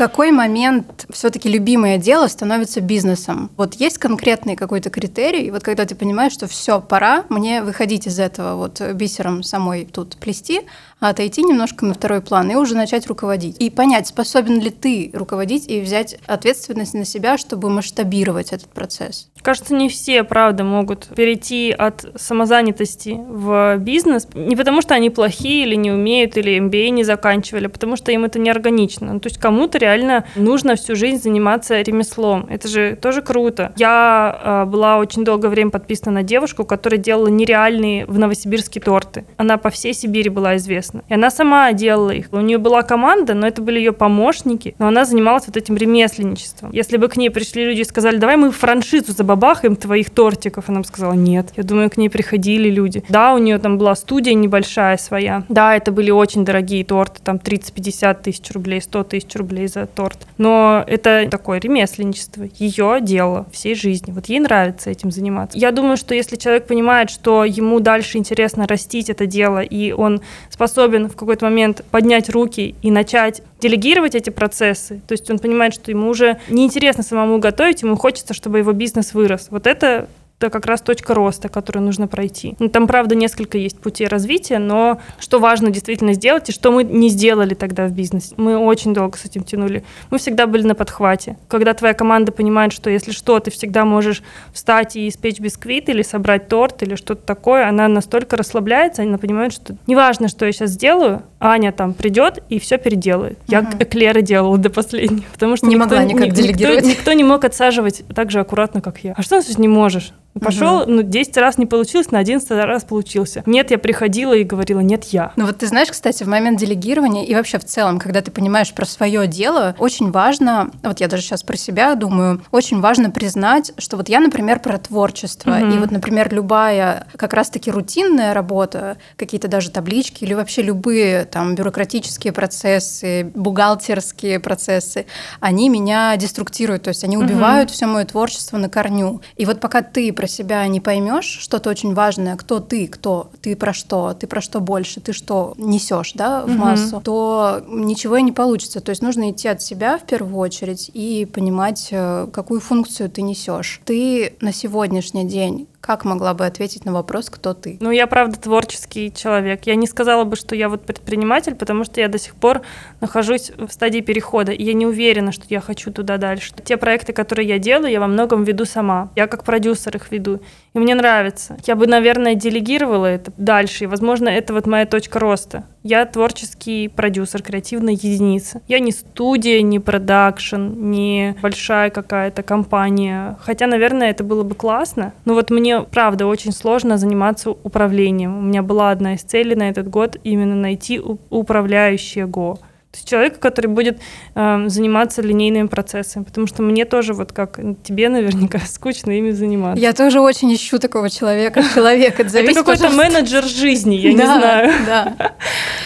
[0.02, 3.52] Какой момент все-таки любимое дело становится бизнесом?
[3.56, 8.18] Вот есть конкретный какой-то критерий, вот когда ты понимаешь, что все, пора мне выходить из
[8.18, 10.62] этого вот бисером самой тут плести,
[11.10, 13.58] отойти немножко на второй план и уже начать руководить.
[13.60, 19.28] И понять, способен ли ты руководить и взять ответственность на себя, чтобы масштабировать этот процесс.
[19.42, 24.28] Кажется, не все, правда, могут перейти от самозанятости в бизнес.
[24.36, 28.12] Не потому, что они плохие или не умеют, или MBA не заканчивали, а потому что
[28.12, 29.14] им это не органично.
[29.14, 32.46] Ну, то есть кому-то реально нужно всю жизнь заниматься ремеслом.
[32.50, 33.74] Это же тоже круто.
[33.78, 39.26] Я э, была очень долгое время подписана на девушку, которая делала нереальные в Новосибирске торты.
[39.38, 41.04] Она по всей Сибири была известна интересно.
[41.10, 42.28] И она сама делала их.
[42.32, 46.72] У нее была команда, но это были ее помощники, но она занималась вот этим ремесленничеством.
[46.72, 50.82] Если бы к ней пришли люди и сказали, давай мы франшизу забабахаем твоих тортиков, она
[50.82, 51.50] бы сказала, нет.
[51.56, 53.04] Я думаю, к ней приходили люди.
[53.10, 55.44] Да, у нее там была студия небольшая своя.
[55.50, 60.28] Да, это были очень дорогие торты, там 30-50 тысяч рублей, 100 тысяч рублей за торт.
[60.38, 64.12] Но это такое ремесленничество, ее дело всей жизни.
[64.12, 65.58] Вот ей нравится этим заниматься.
[65.58, 70.22] Я думаю, что если человек понимает, что ему дальше интересно растить это дело, и он
[70.50, 75.00] способен способен в какой-то момент поднять руки и начать делегировать эти процессы.
[75.08, 79.14] То есть он понимает, что ему уже неинтересно самому готовить, ему хочется, чтобы его бизнес
[79.14, 79.50] вырос.
[79.52, 80.08] Вот это
[80.42, 82.56] это как раз точка роста, которую нужно пройти.
[82.60, 86.84] Ну, там, правда, несколько есть путей развития, но что важно действительно сделать, и что мы
[86.84, 88.34] не сделали тогда в бизнесе.
[88.38, 89.84] Мы очень долго с этим тянули.
[90.10, 91.38] Мы всегда были на подхвате.
[91.48, 96.02] Когда твоя команда понимает, что если что, ты всегда можешь встать и испечь бисквит или
[96.02, 100.72] собрать торт или что-то такое, она настолько расслабляется, она понимает, что неважно, что я сейчас
[100.72, 103.34] сделаю, Аня там придет и все переделает.
[103.34, 103.46] Угу.
[103.48, 106.84] Я эклеры делала до последнего, потому что не никто, могла никак делегировать.
[106.84, 109.14] Никто, никто не мог отсаживать так же аккуратно, как я.
[109.18, 110.14] А что значит не можешь?
[110.40, 110.92] Пошел, угу.
[110.92, 113.44] ну, 10 раз не получилось, на 11 раз получился.
[113.46, 115.34] Нет, я приходила и говорила, нет, я.
[115.36, 118.74] Ну вот ты знаешь, кстати, в момент делегирования и вообще в целом, когда ты понимаешь
[118.74, 123.74] про свое дело, очень важно, вот я даже сейчас про себя думаю, очень важно признать,
[123.78, 125.52] что вот я, например, про творчество.
[125.52, 125.66] Угу.
[125.74, 131.56] И вот, например, любая как раз-таки рутинная работа, какие-то даже таблички или вообще любые там
[131.56, 135.06] бюрократические процессы, бухгалтерские процессы,
[135.42, 137.74] они меня деструктируют, то есть они убивают угу.
[137.74, 139.22] все мое творчество на корню.
[139.36, 143.56] И вот пока ты про себя не поймешь, что-то очень важное, кто ты, кто ты
[143.56, 147.04] про что, ты про что больше, ты что несешь, да, в массу, угу.
[147.04, 148.82] то ничего и не получится.
[148.82, 153.24] То есть нужно идти от себя в первую очередь и понимать, э, какую функцию ты
[153.24, 153.82] несешь.
[153.84, 157.78] Ты на сегодняшний день как могла бы ответить на вопрос, кто ты?
[157.80, 159.66] Ну, я правда творческий человек.
[159.66, 162.62] Я не сказала бы, что я вот предприниматель, потому что я до сих пор
[163.02, 166.54] нахожусь в стадии перехода, и я не уверена, что я хочу туда дальше.
[166.64, 169.10] Те проекты, которые я делаю, я во многом веду сама.
[169.16, 170.40] Я как продюсер их веду.
[170.74, 171.58] И мне нравится.
[171.66, 175.66] Я бы, наверное, делегировала это дальше, и, возможно, это вот моя точка роста.
[175.84, 178.62] Я творческий продюсер, креативная единица.
[178.68, 183.38] Я не студия, не продакшн, не большая какая-то компания.
[183.42, 185.14] Хотя, наверное, это было бы классно.
[185.26, 188.38] Но вот мне, правда, очень сложно заниматься управлением.
[188.38, 192.60] У меня была одна из целей на этот год именно найти управляющее Го.
[192.92, 194.02] То есть человека, который будет
[194.36, 199.82] э, заниматься линейными процессами, потому что мне тоже, вот как тебе наверняка, скучно ими заниматься.
[199.82, 201.64] Я тоже очень ищу такого человека.
[201.74, 204.74] Человек, это Это какой-то менеджер жизни, я не знаю.
[204.86, 205.16] Да,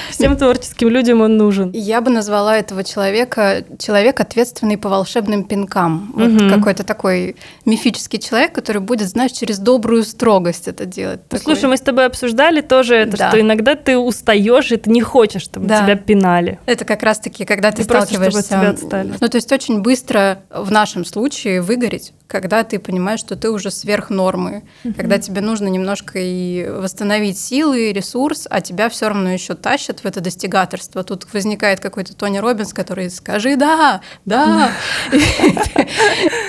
[0.10, 1.72] Всем творческим людям он нужен.
[1.74, 6.12] Я бы назвала этого человека человек, ответственный по волшебным пинкам.
[6.16, 6.50] Вот угу.
[6.50, 11.20] какой-то такой мифический человек, который будет, знаешь, через добрую строгость это делать.
[11.32, 13.30] Ну, слушай, мы с тобой обсуждали тоже это, да.
[13.30, 15.84] что иногда ты устаешь, и ты не хочешь, чтобы да.
[15.84, 16.60] тебя пинали.
[16.66, 18.32] Это как раз-таки, когда ты, ты сталкиваешься...
[18.32, 19.14] Просто, чтобы от тебя отстали.
[19.20, 23.70] Ну, то есть очень быстро в нашем случае выгореть, когда ты понимаешь, что ты уже
[23.70, 24.94] сверх нормы, угу.
[24.96, 30.00] когда тебе нужно немножко и восстановить силы, и ресурс, а тебя все равно еще тащат
[30.00, 31.04] в это достигаторство.
[31.04, 34.72] Тут возникает какой-то Тони Робинс, который скажи да, да.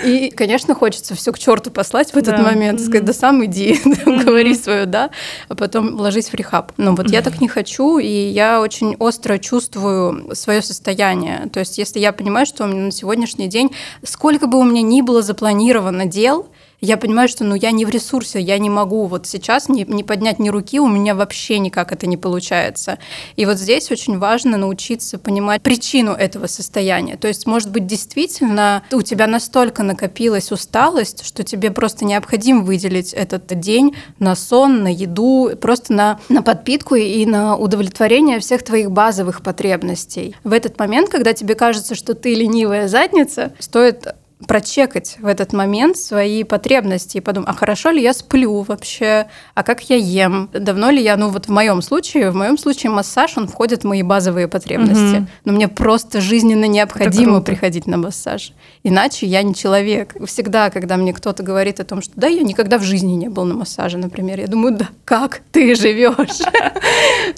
[0.05, 4.55] И, конечно, хочется все к черту послать в этот момент, сказать, да сам иди, говори
[4.55, 5.11] свое да,
[5.49, 6.73] а потом ложись в рехаб.
[6.77, 11.49] Но вот я так не хочу, и я очень остро чувствую свое состояние.
[11.53, 14.83] То есть, если я понимаю, что у меня на сегодняшний день, сколько бы у меня
[14.83, 15.66] ни было запланировано
[16.07, 16.49] дел,
[16.81, 20.05] я понимаю, что ну, я не в ресурсе, я не могу вот сейчас не, не
[20.05, 22.99] поднять ни руки, у меня вообще никак это не получается.
[23.37, 27.17] И вот здесь очень важно научиться понимать причину этого состояния.
[27.17, 33.15] То есть, может быть, действительно у тебя настолько накопилась усталость, что тебе просто необходимо выделить
[33.15, 38.91] этот день на сон, на еду, просто на, на подпитку и на удовлетворение всех твоих
[38.91, 40.37] базовых потребностей.
[40.45, 44.15] В этот момент, когда тебе кажется, что ты ленивая задница, стоит
[44.47, 49.63] прочекать в этот момент свои потребности и подумать, а хорошо ли я сплю вообще, а
[49.63, 53.37] как я ем, давно ли я, ну вот в моем случае, в моем случае массаж,
[53.37, 55.27] он входит в мои базовые потребности, угу.
[55.45, 60.15] но мне просто жизненно необходимо приходить на массаж, иначе я не человек.
[60.27, 63.45] Всегда, когда мне кто-то говорит о том, что да, я никогда в жизни не был
[63.45, 66.41] на массаже, например, я думаю, да как ты живешь?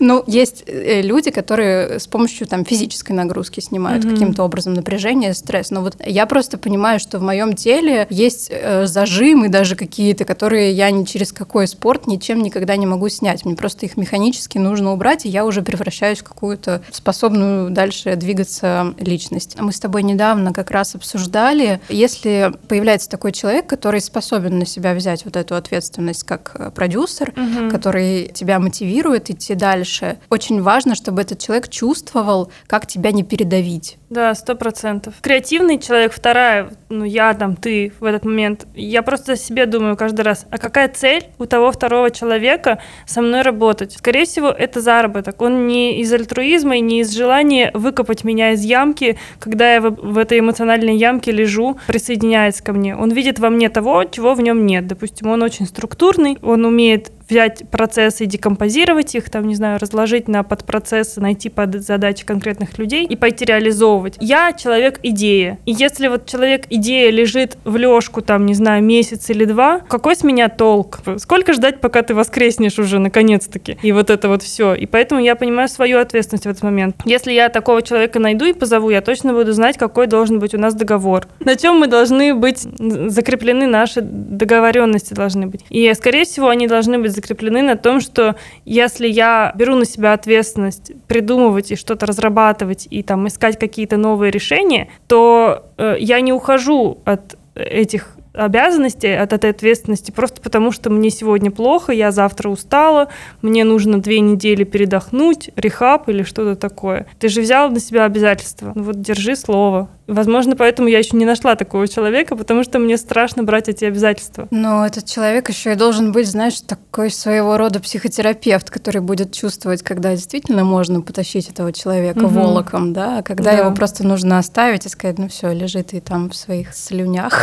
[0.01, 5.71] Ну, есть э, люди, которые с помощью там физической нагрузки снимают каким-то образом напряжение, стресс,
[5.71, 10.25] но вот я просто понимаю, понимаю, что в моем теле есть э, зажимы даже какие-то,
[10.25, 13.45] которые я ни через какой спорт ничем никогда не могу снять.
[13.45, 18.95] Мне просто их механически нужно убрать, и я уже превращаюсь в какую-то способную дальше двигаться
[18.99, 19.57] личность.
[19.61, 24.95] Мы с тобой недавно как раз обсуждали, если появляется такой человек, который способен на себя
[24.95, 27.71] взять вот эту ответственность как э, продюсер, угу.
[27.71, 33.99] который тебя мотивирует идти дальше, очень важно, чтобы этот человек чувствовал, как тебя не передавить.
[34.11, 35.15] Да, сто процентов.
[35.21, 40.23] Креативный человек, вторая, ну я там, ты в этот момент, я просто себе думаю каждый
[40.23, 43.93] раз, а какая цель у того второго человека со мной работать?
[43.93, 45.41] Скорее всего, это заработок.
[45.43, 49.91] Он не из альтруизма и не из желания выкопать меня из ямки, когда я в,
[49.91, 52.97] в этой эмоциональной ямке лежу, присоединяется ко мне.
[52.97, 54.87] Он видит во мне того, чего в нем нет.
[54.87, 60.29] Допустим, он очень структурный, он умеет взять процессы и декомпозировать их, там, не знаю, разложить
[60.29, 64.17] на подпроцессы, найти под задачи конкретных людей и пойти реализовывать.
[64.21, 65.59] Я человек-идея.
[65.67, 70.25] И если вот человек-идея лежит в лёжку, там, не знаю, месяц или два, какой с
[70.25, 71.01] меня толк?
[71.19, 73.79] Сколько ждать, пока ты воскреснешь уже, наконец-таки?
[73.83, 74.75] И вот это вот все.
[74.75, 76.97] И поэтому я понимаю свою ответственность в этот момент.
[77.05, 80.59] Если я такого человека найду и позову, я точно буду знать, какой должен быть у
[80.59, 81.27] нас договор.
[81.41, 85.65] На чем мы должны быть закреплены, наши договоренности должны быть.
[85.71, 90.13] И, скорее всего, они должны быть закреплены на том, что если я беру на себя
[90.13, 96.33] ответственность придумывать и что-то разрабатывать и там искать какие-то новые решения, то э, я не
[96.33, 102.49] ухожу от этих обязанностей, от этой ответственности, просто потому что мне сегодня плохо, я завтра
[102.49, 103.09] устала,
[103.43, 107.07] мне нужно две недели передохнуть, рехаб или что-то такое.
[107.19, 108.73] Ты же взял на себя обязательства.
[108.75, 109.89] Ну вот держи слово.
[110.09, 114.49] Возможно, поэтому я еще не нашла такого человека, потому что мне страшно брать эти обязательства.
[114.51, 119.83] Но этот человек еще и должен быть, знаешь, такой своего рода психотерапевт, который будет чувствовать,
[119.83, 122.29] когда действительно можно потащить этого человека угу.
[122.29, 123.59] волоком, да, а когда да.
[123.59, 127.43] его просто нужно оставить и сказать, ну все, лежит и там в своих слюнях.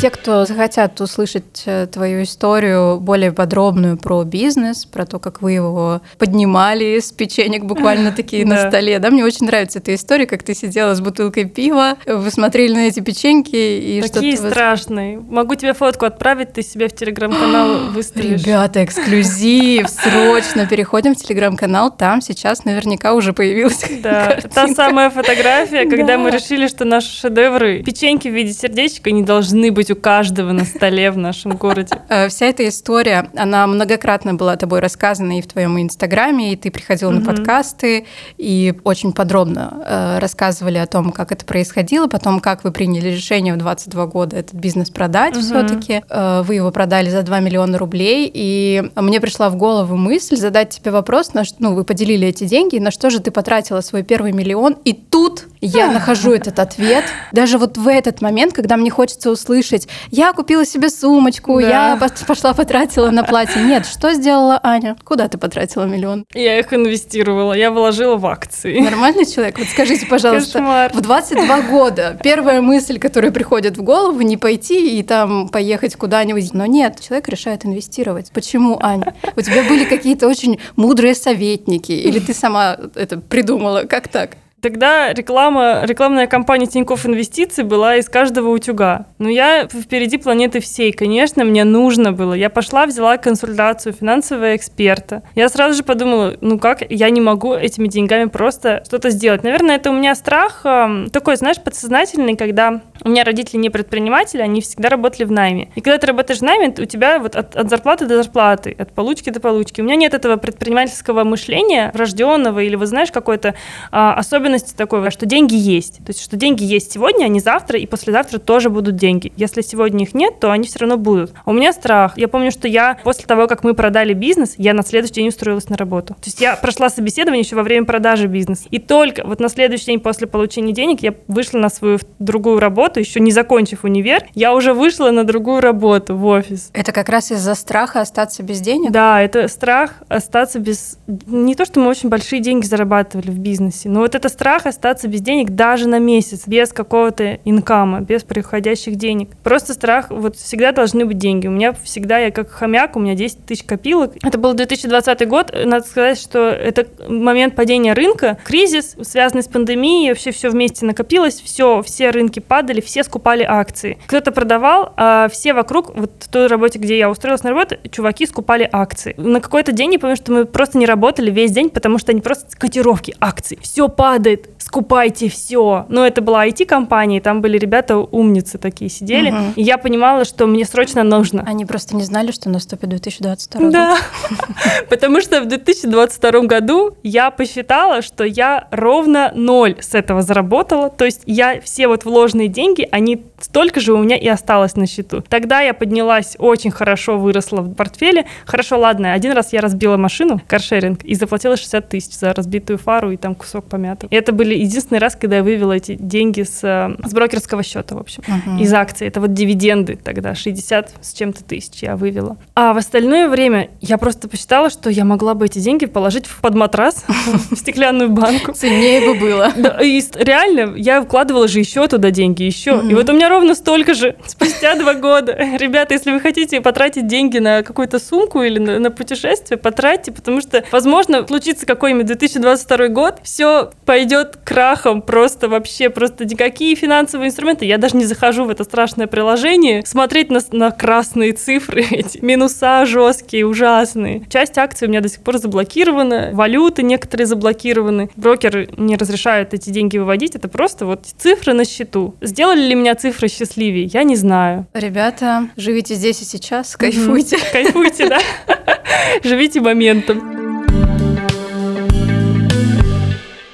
[0.00, 5.50] Те, кто захотят услышать э, твою историю более подробную про бизнес, про то, как вы
[5.52, 10.44] его поднимали с печенек буквально такие на столе, да, мне очень нравится эта история, как
[10.44, 14.20] ты сидела с бутылкой пива, вы смотрели на эти печеньки и что-то...
[14.20, 15.18] Такие страшные.
[15.18, 18.44] Могу тебе фотку отправить, ты себе в телеграм-канал выставишь.
[18.44, 25.90] Ребята, эксклюзив, срочно переходим в телеграм-канал, там сейчас наверняка уже появилась Да, та самая фотография,
[25.90, 30.52] когда мы решили, что наши шедевры, печеньки в виде сердечка не должны быть у каждого
[30.52, 31.96] на столе в нашем городе.
[32.10, 36.70] Э, вся эта история, она многократно была тобой рассказана и в твоем инстаграме, и ты
[36.70, 38.06] приходила на подкасты,
[38.38, 43.52] и очень подробно э, рассказывали о том, как это происходило, потом, как вы приняли решение
[43.52, 46.02] в 22 года этот бизнес продать все-таки.
[46.08, 50.70] Э, вы его продали за 2 миллиона рублей, и мне пришла в голову мысль задать
[50.70, 54.32] тебе вопрос, на, ну, вы поделили эти деньги, на что же ты потратила свой первый
[54.32, 57.04] миллион, и тут я нахожу этот ответ.
[57.32, 59.77] Даже вот в этот момент, когда мне хочется услышать,
[60.10, 61.68] я купила себе сумочку, да.
[61.68, 63.62] я пошла потратила на платье.
[63.62, 64.96] Нет, что сделала Аня?
[65.04, 66.24] Куда ты потратила миллион?
[66.34, 68.80] Я их инвестировала, я вложила в акции.
[68.80, 69.58] Нормальный человек?
[69.58, 70.92] Вот скажите, пожалуйста, Кошмар.
[70.92, 76.54] в 22 года первая мысль, которая приходит в голову, не пойти и там поехать куда-нибудь.
[76.54, 78.30] Но нет, человек решает инвестировать.
[78.32, 79.14] Почему, Аня?
[79.36, 81.92] У тебя были какие-то очень мудрые советники?
[81.92, 83.84] Или ты сама это придумала?
[83.84, 84.36] Как так?
[84.60, 89.06] Тогда реклама, рекламная кампания Тинькофф Инвестиций была из каждого утюга.
[89.18, 90.92] Но я впереди планеты всей.
[90.92, 92.34] Конечно, мне нужно было.
[92.34, 95.22] Я пошла, взяла консультацию финансового эксперта.
[95.36, 99.44] Я сразу же подумала, ну как, я не могу этими деньгами просто что-то сделать.
[99.44, 104.40] Наверное, это у меня страх э, такой, знаешь, подсознательный, когда у меня родители не предприниматели,
[104.40, 105.70] они всегда работали в найме.
[105.74, 108.92] И когда ты работаешь в найме, у тебя вот от, от зарплаты до зарплаты, от
[108.92, 109.80] получки до получки.
[109.80, 113.54] У меня нет этого предпринимательского мышления врожденного или, вы знаешь, какой-то
[113.90, 115.98] а, особенности такой, что деньги есть.
[115.98, 119.32] То есть, что деньги есть сегодня, а не завтра, и послезавтра тоже будут деньги.
[119.36, 121.32] Если сегодня их нет, то они все равно будут.
[121.44, 122.16] А у меня страх.
[122.16, 125.68] Я помню, что я после того, как мы продали бизнес, я на следующий день устроилась
[125.68, 126.14] на работу.
[126.14, 128.64] То есть я прошла собеседование еще во время продажи бизнеса.
[128.70, 132.87] И только вот на следующий день после получения денег я вышла на свою другую работу,
[132.88, 136.70] работу, еще не закончив универ, я уже вышла на другую работу в офис.
[136.72, 138.90] Это как раз из-за страха остаться без денег?
[138.90, 140.98] Да, это страх остаться без...
[141.26, 145.08] Не то, что мы очень большие деньги зарабатывали в бизнесе, но вот это страх остаться
[145.08, 149.30] без денег даже на месяц, без какого-то инкама, без приходящих денег.
[149.42, 151.46] Просто страх, вот всегда должны быть деньги.
[151.46, 154.14] У меня всегда, я как хомяк, у меня 10 тысяч копилок.
[154.22, 155.54] Это был 2020 год.
[155.64, 161.40] Надо сказать, что это момент падения рынка, кризис, связанный с пандемией, вообще все вместе накопилось,
[161.40, 163.98] все, все рынки падали, делали, все скупали акции.
[164.06, 168.26] Кто-то продавал, а все вокруг, вот в той работе, где я устроилась на работу, чуваки
[168.26, 169.14] скупали акции.
[169.16, 172.20] На какой-то день я помню, что мы просто не работали весь день, потому что они
[172.20, 173.58] просто котировки акций.
[173.62, 175.86] Все падает, скупайте все.
[175.88, 179.30] Но это была IT-компания, там были ребята умницы такие сидели.
[179.30, 179.38] Угу.
[179.56, 181.42] И я понимала, что мне срочно нужно.
[181.46, 183.72] Они просто не знали, что наступит 2022 год.
[183.72, 183.96] Да,
[184.90, 190.90] потому что в 2022 году я посчитала, что я ровно ноль с этого заработала.
[190.90, 194.86] То есть я все вот вложенные деньги, они столько же у меня и осталось на
[194.86, 195.22] счету.
[195.26, 198.26] Тогда я поднялась, очень хорошо выросла в портфеле.
[198.44, 203.12] Хорошо, ладно, один раз я разбила машину, каршеринг, и заплатила 60 тысяч за разбитую фару
[203.12, 204.08] и там кусок помятый.
[204.10, 207.98] И это были единственный раз, когда я вывела эти деньги с, с брокерского счета, в
[207.98, 208.60] общем, uh-huh.
[208.60, 209.06] из акций.
[209.06, 212.36] Это вот дивиденды тогда, 60 с чем-то тысяч я вывела.
[212.54, 216.54] А в остальное время я просто посчитала, что я могла бы эти деньги положить под
[216.54, 217.04] матрас,
[217.50, 218.52] в стеклянную банку.
[218.52, 219.52] Ценнее бы было.
[219.82, 222.82] И реально, я вкладывала же еще туда деньги, еще.
[222.88, 225.32] И вот у меня ровно столько же спустя два года.
[225.58, 230.64] Ребята, если вы хотите потратить деньги на какую-то сумку или на путешествие, потратьте, потому что,
[230.70, 237.66] возможно, случится какой-нибудь 2022 год, все пойдет крахом просто вообще, просто никакие финансовые инструменты.
[237.66, 242.86] Я даже не захожу в это страшное приложение, смотреть на, на красные цифры, эти минуса
[242.86, 244.22] жесткие, ужасные.
[244.30, 248.08] Часть акций у меня до сих пор заблокирована, валюты некоторые заблокированы.
[248.16, 252.14] Брокер не разрешает эти деньги выводить, это просто вот цифры на счету.
[252.22, 253.84] Сделали ли меня цифры счастливее?
[253.84, 254.66] Я не знаю.
[254.72, 257.36] Ребята, живите здесь и сейчас, кайфуйте.
[257.52, 258.18] Кайфуйте, да.
[259.22, 260.37] Живите моментом.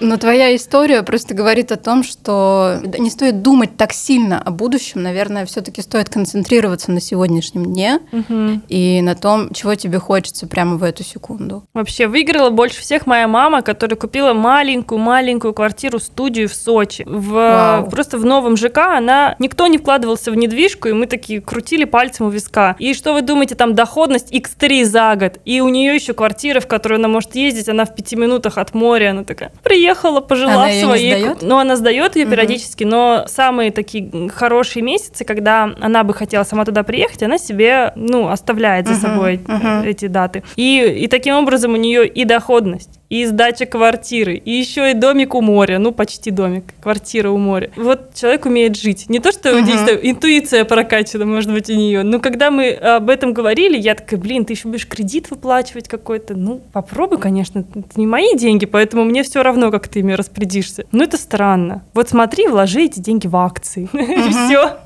[0.05, 5.03] Но твоя история просто говорит о том, что не стоит думать так сильно о будущем.
[5.03, 8.61] Наверное, все-таки стоит концентрироваться на сегодняшнем дне угу.
[8.69, 11.65] и на том, чего тебе хочется прямо в эту секунду.
[11.73, 17.05] Вообще выиграла больше всех моя мама, которая купила маленькую-маленькую квартиру-студию в Сочи.
[17.07, 19.37] В, просто в новом ЖК она...
[19.39, 22.77] Никто не вкладывался в недвижку, и мы такие крутили пальцем у виска.
[22.79, 25.41] И что вы думаете, там доходность X3 за год.
[25.47, 28.75] И у нее еще квартира, в которую она может ездить, она в пяти минутах от
[28.75, 29.11] моря.
[29.11, 31.11] Она такая, приехала уехала, пожила Она в её не своей...
[31.21, 31.43] сдаёт?
[31.43, 32.33] Ну, она сдает ее Мгм.
[32.33, 37.93] периодически, но самые такие хорошие месяцы, когда она бы хотела сама туда приехать, она себе,
[37.97, 39.83] ну, оставляет за Мгм, собой мгм.
[39.85, 40.43] эти даты.
[40.57, 45.35] И, и таким образом у нее и доходность, и сдача квартиры, и еще и домик
[45.37, 47.71] у моря, ну, почти домик, квартира у моря.
[47.77, 49.09] Вот человек умеет жить.
[49.09, 49.65] Не то, что Мгм.
[49.65, 53.95] здесь там интуиция прокачана, может быть, у нее, но когда мы об этом говорили, я
[53.95, 56.35] такая, блин, ты еще будешь кредит выплачивать какой-то.
[56.35, 60.85] Ну, попробуй, конечно, это не мои деньги, поэтому мне все равно, как ты ими распорядишься.
[60.91, 61.85] Но это странно.
[61.95, 63.89] Вот смотри, вложи эти деньги в акции.
[63.93, 64.77] Все.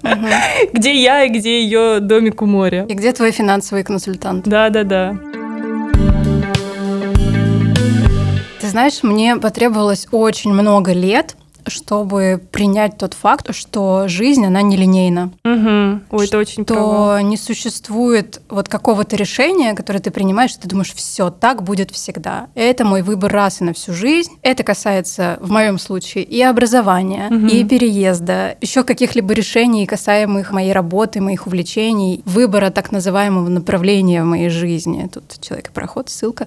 [0.75, 2.85] Где я и где ее домик у моря.
[2.89, 4.45] И где твой финансовый консультант?
[4.47, 5.17] Да-да-да.
[8.69, 11.37] Знаешь, мне потребовалось очень много лет,
[11.71, 15.31] чтобы принять тот факт, что жизнь, она нелинейна.
[15.45, 16.03] Мгм.
[16.11, 16.65] Ой, это очень.
[16.65, 21.91] То не существует вот какого-то решения, которое ты принимаешь, и ты думаешь, все, так будет
[21.91, 22.47] всегда.
[22.55, 24.33] Это мой выбор раз и на всю жизнь.
[24.43, 27.47] Это касается, в моем случае, и образования, Мгм.
[27.49, 34.27] и переезда, еще каких-либо решений, касаемых моей работы, моих увлечений, выбора так называемого направления в
[34.27, 35.09] моей жизни.
[35.13, 36.47] Тут человек и проход, ссылка.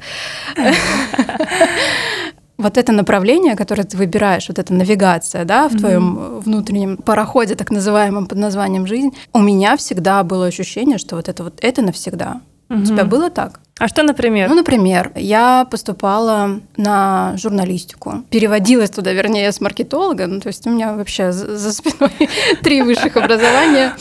[2.62, 5.80] Вот это направление, которое ты выбираешь, вот эта навигация, да, в Мгм.
[5.80, 11.28] твоем внутреннем пароходе, так называемом под названием жизнь, у меня всегда было ощущение, что вот
[11.28, 12.42] это вот это навсегда.
[12.70, 13.60] У тебя было так?
[13.80, 14.48] А что, например?
[14.48, 18.24] Ну, например, я поступала на журналистику.
[18.30, 20.28] Переводилась туда, вернее, с маркетолога.
[20.28, 22.12] Ну, то есть у меня вообще за спиной
[22.64, 23.94] три высших образования,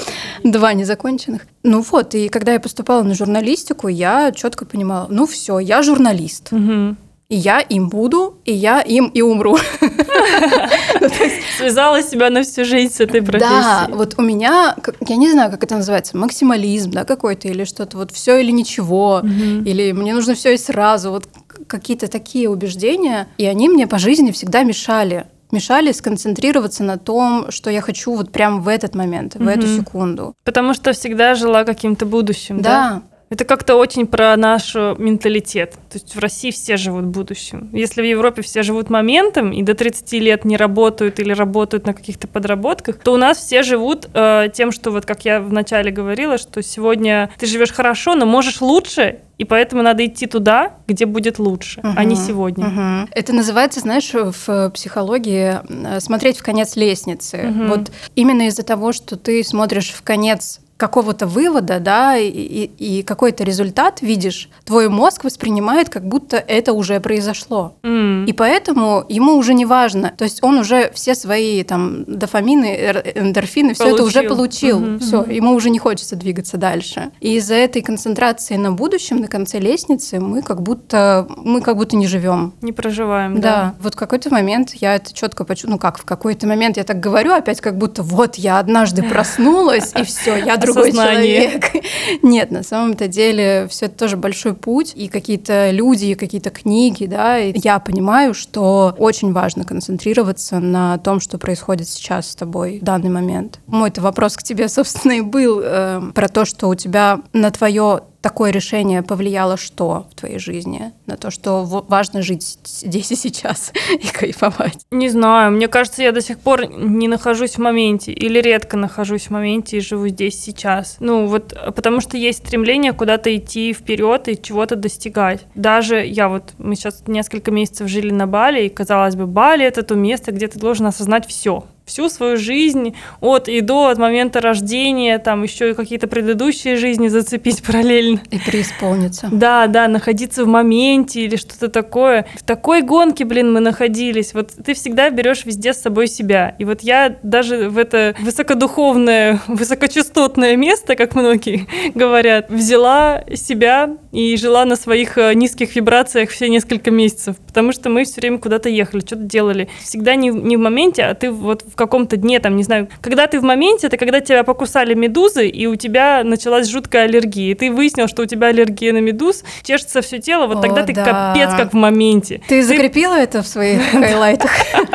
[0.45, 1.47] два незаконченных.
[1.65, 6.53] Ну вот, и когда я поступала на журналистику, я четко понимала, ну все, я журналист.
[6.53, 6.97] Мгм.
[7.31, 9.57] И я им буду, и я им и умру.
[11.57, 13.97] Связала себя на всю жизнь с этой Да, профессией.
[13.97, 14.75] вот у меня,
[15.07, 19.23] я не знаю, как это называется, максимализм, да, какой-то, или что-то вот все или ничего,
[19.23, 21.29] или мне нужно все и сразу, вот
[21.69, 27.71] какие-то такие убеждения, и они мне по жизни всегда мешали мешали сконцентрироваться на том, что
[27.71, 30.35] я хочу вот прямо в этот момент, в эту секунду.
[30.45, 32.71] Потому что всегда жила каким-то будущим, да?
[32.71, 35.75] Да, Это как-то очень про наш э, менталитет.
[35.89, 37.71] То есть в России все живут будущим.
[37.73, 41.95] Если в Европе все живут моментом и до 30 лет не работают или работают на
[41.95, 46.39] каких-то подработках, то у нас все живут э, тем, что вот как я вначале говорила,
[46.39, 51.39] что сегодня ты живешь хорошо, но можешь лучше, и поэтому надо идти туда, где будет
[51.39, 52.67] лучше, а не сегодня.
[52.67, 53.09] Мгм.
[53.13, 57.37] Это называется, знаешь, в психологии э, смотреть в конец лестницы.
[57.45, 57.69] Мгм.
[57.69, 63.45] Вот именно из-за того, что ты смотришь в конец какого-то вывода, да, и, и- какой-то
[63.45, 67.75] результат видишь, твой мозг воспринимает, как будто это уже произошло.
[67.83, 68.25] М.
[68.25, 70.13] И поэтому ему уже не важно.
[70.17, 72.67] То есть он уже все свои там дофамины,
[73.15, 74.81] эндорфины, все это уже Получил.
[74.81, 74.99] Мгм.
[75.01, 77.11] Все, ему уже не хочется двигаться дальше.
[77.21, 81.97] И из-за этой концентрации на будущем, на конце лестницы, мы как будто мы как будто
[81.97, 82.55] не живем.
[82.63, 83.51] Не проживаем, да.
[83.51, 83.75] Да.
[83.83, 85.75] вот в какой-то момент я это четко почувствовала.
[85.75, 89.93] Ну как, в какой-то момент я так говорю, опять как будто вот я однажды проснулась,
[90.01, 91.65] и все, я другой человек.
[92.23, 97.07] Нет, на самом-то деле все это тоже большой путь, и какие-то люди, и какие-то книги,
[97.07, 102.79] да, и я понимаю, что очень важно концентрироваться на том, что происходит сейчас с тобой
[102.81, 103.61] в данный момент.
[103.67, 108.03] Мой-то вопрос к тебе, собственно, и был э, про то, что у тебя на твое
[108.21, 110.93] такое решение повлияло что в твоей жизни?
[111.07, 114.85] На то, что важно жить здесь и сейчас и кайфовать.
[114.91, 119.27] Не знаю, мне кажется, я до сих пор не нахожусь в моменте или редко нахожусь
[119.27, 120.97] в моменте и живу здесь сейчас.
[121.01, 125.47] Ну вот, потому что есть стремление куда-то идти вперед и чего-то достигать.
[125.55, 129.83] Даже я вот, мы сейчас несколько месяцев жили на Бали, и казалось бы, Бали это
[129.83, 134.41] то место, где ты должен осознать все всю свою жизнь от и до, от момента
[134.41, 138.21] рождения, там еще и какие-то предыдущие жизни зацепить параллельно.
[138.31, 139.29] И преисполниться.
[139.33, 142.27] Да, да, находиться в моменте или что-то такое.
[142.37, 144.35] В такой гонке, блин, мы находились.
[144.35, 146.55] Вот ты всегда берешь везде с собой себя.
[146.59, 154.37] И вот я даже в это высокодуховное, высокочастотное место, как многие говорят, взяла себя и
[154.37, 157.37] жила на своих э, низких вибрациях все несколько месяцев.
[157.47, 159.69] Потому что мы все время куда-то ехали, что-то делали.
[159.83, 163.27] Всегда не, не в моменте, а ты вот в каком-то дне, там, не знаю, когда
[163.27, 167.53] ты в моменте, это когда тебя покусали медузы, и у тебя началась жуткая аллергия.
[167.53, 170.83] И ты выяснил, что у тебя аллергия на медуз, чешется все тело, вот О, тогда
[170.85, 171.33] ты да.
[171.33, 172.43] капец как в моменте.
[172.49, 174.51] Ты закрепила это в своих хайлайтах?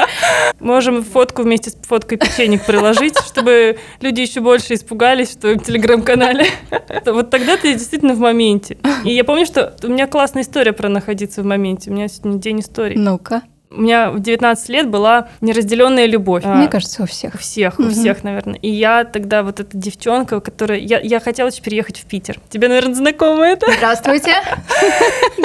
[0.60, 6.46] Можем фотку вместе с фоткой печенек приложить, чтобы люди еще больше испугались в твоем телеграм-канале.
[7.06, 8.78] Вот тогда ты действительно в моменте.
[9.04, 11.90] И я помню, что у меня классная история про находиться в моменте.
[11.90, 12.98] У меня сегодня день истории.
[12.98, 13.44] Ну-ка.
[13.76, 16.44] У меня в 19 лет была неразделенная любовь.
[16.46, 17.36] Мне А, кажется, у всех.
[17.36, 17.92] У всех, у Мгм.
[17.92, 18.56] всех, наверное.
[18.62, 20.80] И я тогда вот эта девчонка, которая...
[20.80, 22.40] Я, я хотела переехать в Питер.
[22.50, 23.68] Тебе, наверное, знакомо это?
[23.78, 24.32] Здравствуйте.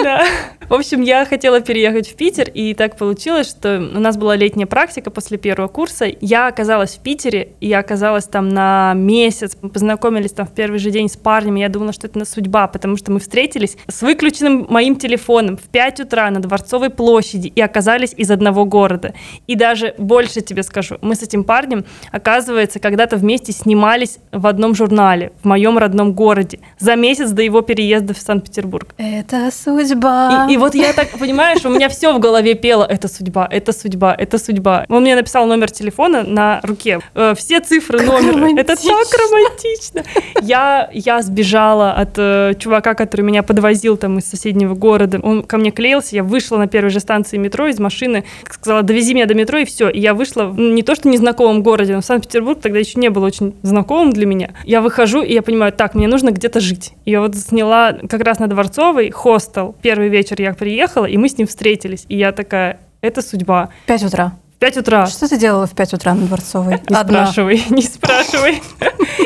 [0.02, 0.24] Да.
[0.68, 4.66] В общем, я хотела переехать в Питер, и так получилось, что у нас была летняя
[4.66, 6.06] практика после первого курса.
[6.20, 9.56] Я оказалась в Питере, и я оказалась там на месяц.
[9.60, 12.24] Мы познакомились там в первый же день с парнем, и я думала, что это на
[12.24, 17.48] судьба, потому что мы встретились с выключенным моим телефоном в 5 утра на Дворцовой площади
[17.48, 19.14] и оказались из одного города.
[19.46, 24.74] И даже больше тебе скажу, мы с этим парнем, оказывается, когда-то вместе снимались в одном
[24.74, 28.94] журнале в моем родном городе за месяц до его переезда в Санкт-Петербург.
[28.98, 30.46] Это судьба.
[30.48, 33.72] И, и вот я так, понимаешь, у меня все в голове пело, это судьба, это
[33.72, 34.84] судьба, это судьба.
[34.90, 38.32] Он мне написал номер телефона на руке, э, все цифры Как номера.
[38.32, 38.60] романтично.
[38.60, 40.02] Это так романтично.
[40.42, 45.18] Я, я сбежала от э, чувака, который меня подвозил там из соседнего города.
[45.22, 48.09] Он ко мне клеился, я вышла на первой же станции метро из машины,
[48.50, 49.88] сказала, довези меня до метро, и все.
[49.88, 53.10] И я вышла в, ну, не то, что незнакомом городе, но Санкт-Петербург тогда еще не
[53.10, 54.50] был очень знакомым для меня.
[54.64, 56.92] Я выхожу, и я понимаю, так, мне нужно где-то жить.
[57.04, 59.74] И я вот сняла как раз на Дворцовой хостел.
[59.82, 62.04] Первый вечер я приехала, и мы с ним встретились.
[62.08, 63.70] И я такая, это судьба.
[63.86, 64.32] 5 утра.
[64.56, 65.06] В 5 утра.
[65.06, 66.80] Что ты делала в 5 утра на Дворцовой?
[66.88, 68.62] Не спрашивай, не спрашивай.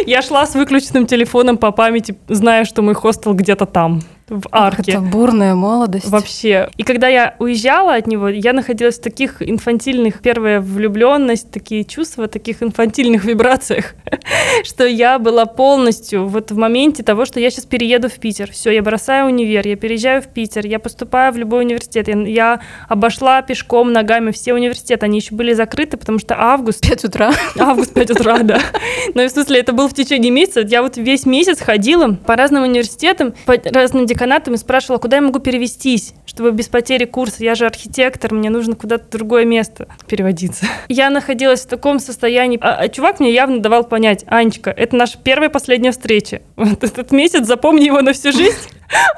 [0.07, 4.81] Я шла с выключенным телефоном по памяти, зная, что мой хостел где-то там, в Ах,
[4.81, 4.99] это арке.
[5.01, 6.09] бурная молодость.
[6.09, 6.71] Вообще.
[6.77, 12.27] И когда я уезжала от него, я находилась в таких инфантильных, первая влюбленность, такие чувства,
[12.27, 13.95] таких инфантильных вибрациях,
[14.65, 18.51] что я была полностью вот в моменте того, что я сейчас перееду в Питер.
[18.51, 22.09] Все, я бросаю универ, я переезжаю в Питер, я поступаю в любой университет.
[22.09, 25.05] Я, я обошла пешком, ногами все университеты.
[25.07, 27.33] Они еще были закрыты, потому что август 5 утра.
[27.59, 28.61] Август 5 утра, да.
[29.15, 30.61] Но в смысле, это был в течение месяца.
[30.61, 35.23] Я вот весь месяц ходила по разным университетам, по разным деканатам и спрашивала, куда я
[35.23, 37.43] могу перевестись, чтобы без потери курса.
[37.45, 40.67] Я же архитектор, мне нужно куда-то другое место переводиться.
[40.89, 42.59] Я находилась в таком состоянии.
[42.61, 46.43] А, а чувак мне явно давал понять, Анечка, это наша первая и последняя встреча.
[46.57, 48.57] Вот этот месяц, запомни его на всю жизнь.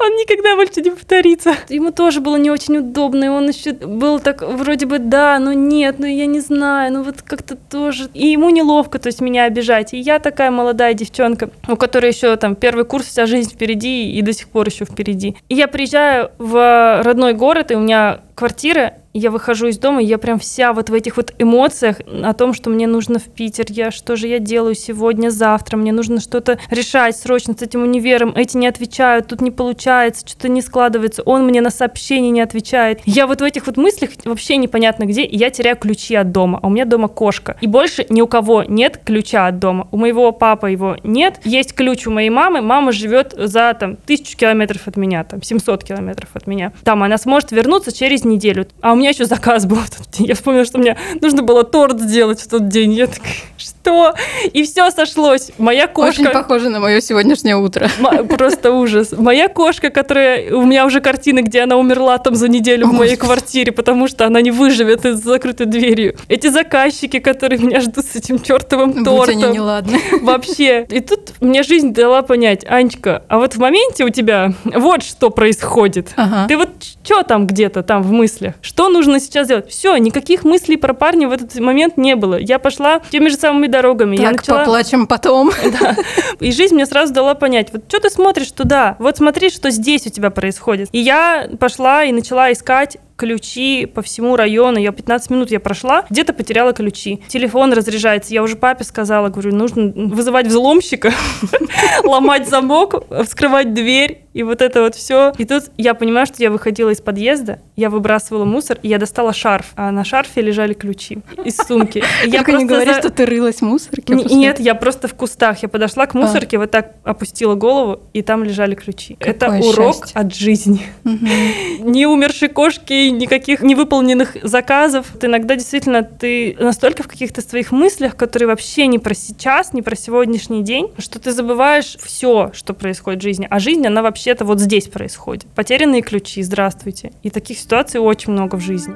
[0.01, 1.55] Он никогда больше не повторится.
[1.69, 5.53] Ему тоже было не очень удобно, и он еще был так, вроде бы, да, но
[5.53, 8.09] нет, ну я не знаю, ну вот как-то тоже.
[8.14, 9.95] И ему неловко, то есть меня обижать.
[9.95, 14.23] И я такая молодая девчонка, у которой еще там первый курс, вся жизнь впереди и
[14.23, 15.37] до сих пор еще впереди.
[15.49, 20.07] И я приезжаю в родной город, и у меня квартира, я выхожу из дома, и
[20.07, 23.67] я прям вся вот в этих вот эмоциях о том, что мне нужно в Питер,
[23.69, 28.33] я что же я делаю сегодня, завтра, мне нужно что-то решать срочно с этим универом,
[28.37, 33.01] эти не отвечают, тут не получается, что-то не складывается, он мне на сообщение не отвечает.
[33.05, 36.61] Я вот в этих вот мыслях вообще непонятно где, и я теряю ключи от дома,
[36.62, 37.57] а у меня дома кошка.
[37.61, 39.89] И больше ни у кого нет ключа от дома.
[39.91, 44.37] У моего папы его нет, есть ключ у моей мамы, мама живет за там тысячу
[44.37, 46.73] километров от меня, там 700 километров от меня.
[46.85, 48.67] Там она сможет вернуться через неделю.
[48.81, 50.26] А у меня еще заказ был в тот день.
[50.28, 52.92] Я вспомнила, что мне нужно было торт сделать в тот день.
[52.92, 54.14] Я такая, что?
[54.52, 55.50] И все сошлось.
[55.59, 56.20] Моя кошка...
[56.22, 57.88] Очень похоже на мое сегодняшнее утро.
[57.98, 59.12] М- Просто ужас.
[59.16, 60.54] Моя кошка, которая...
[60.54, 63.26] У меня уже картины, где она умерла там за неделю в моей Господи.
[63.26, 66.16] квартире, потому что она не выживет с закрытой дверью.
[66.28, 69.42] Эти заказчики, которые меня ждут с этим чертовым Будь тортом.
[69.44, 70.00] они неладны.
[70.22, 70.84] Вообще.
[70.90, 75.30] И тут мне жизнь дала понять, Анечка, а вот в моменте у тебя вот что
[75.30, 76.11] происходит.
[76.16, 76.46] Ага.
[76.48, 76.70] Ты вот
[77.04, 78.54] что там где-то там в мыслях?
[78.61, 79.68] Что нужно сейчас делать?
[79.70, 82.36] Все, никаких мыслей про парня в этот момент не было.
[82.36, 84.16] Я пошла теми же самыми дорогами.
[84.16, 84.59] я Так, начала...
[84.61, 85.51] поплачем потом.
[85.80, 85.97] Да.
[86.40, 90.07] И жизнь мне сразу дала понять, вот что ты смотришь туда, вот смотри, что здесь
[90.07, 90.88] у тебя происходит.
[90.92, 94.79] И я пошла и начала искать ключи по всему району.
[94.79, 97.21] Я 15 минут я прошла, где-то потеряла ключи.
[97.29, 98.33] Телефон разряжается.
[98.35, 101.12] Я уже папе сказала, говорю, нужно вызывать взломщика,
[102.05, 105.33] ломать замок, вскрывать дверь и вот это вот все.
[105.39, 109.33] И тут я понимаю, что я выходила из подъезда, я выбрасывала мусор, и я достала
[109.33, 112.03] шарф, а на шарфе лежали ключи из сумки.
[112.27, 114.12] Я Только не говори, за- что ты рылась в мусорке.
[114.12, 115.62] Н- Нет, я просто в кустах.
[115.62, 119.17] Я подошла к мусорке, вот так опустила голову, и там лежали ключи.
[119.21, 120.21] Это урок счастье.
[120.21, 120.83] от жизни.
[121.05, 125.07] Ни умершей кошки, никаких невыполненных заказов.
[125.20, 129.96] Иногда действительно ты настолько в каких-то своих мыслях, которые вообще не про сейчас, не про
[129.96, 133.46] сегодняшний день, что ты забываешь все, что происходит в жизни.
[133.50, 135.46] А жизнь, она вообще-то вот здесь происходит.
[135.54, 137.12] Потерянные ключи, здравствуйте.
[137.22, 138.94] И таких ситуаций очень много в жизни.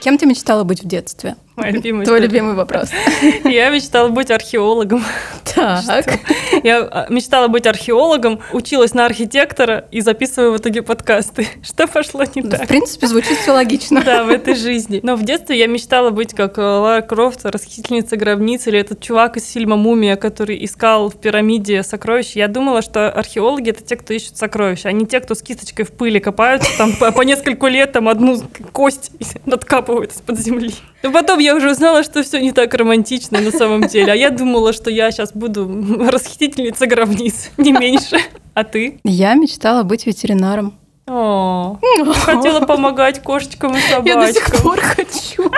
[0.00, 1.36] Кем ты мечтала быть в детстве?
[1.56, 2.90] Моя любимая Твой любимый вопрос.
[3.44, 5.04] Я мечтала быть археологом.
[5.54, 6.18] Так.
[6.64, 11.46] Я а, мечтала быть археологом, училась на архитектора и записываю в итоге подкасты.
[11.62, 12.66] Что пошло не В так?
[12.66, 14.02] принципе, звучит все логично.
[14.02, 14.98] Да, в этой жизни.
[15.04, 19.36] Но в детстве я мечтала быть как э, Лара Крофт, расхитительница гробниц, или этот чувак
[19.36, 22.40] из фильма «Мумия», который искал в пирамиде сокровища.
[22.40, 25.84] Я думала, что археологи— это те, кто ищут сокровища, а не те, кто с кисточкой
[25.84, 28.42] в пыли копаются, там по, по нескольку лет там одну
[28.72, 29.12] кость
[29.46, 30.74] откапывают из-под земли.
[31.04, 34.12] Но потом я уже узнала, что все не так романтично на самом деле.
[34.12, 35.68] А я думала, что я сейчас буду
[36.10, 38.16] расхитительница гробниц, не меньше.
[38.54, 39.00] А ты?
[39.04, 40.72] Я мечтала быть ветеринаром.
[41.06, 41.78] О,
[42.24, 44.06] хотела помогать кошечкам и собачкам.
[44.06, 45.50] Я до сих пор хочу.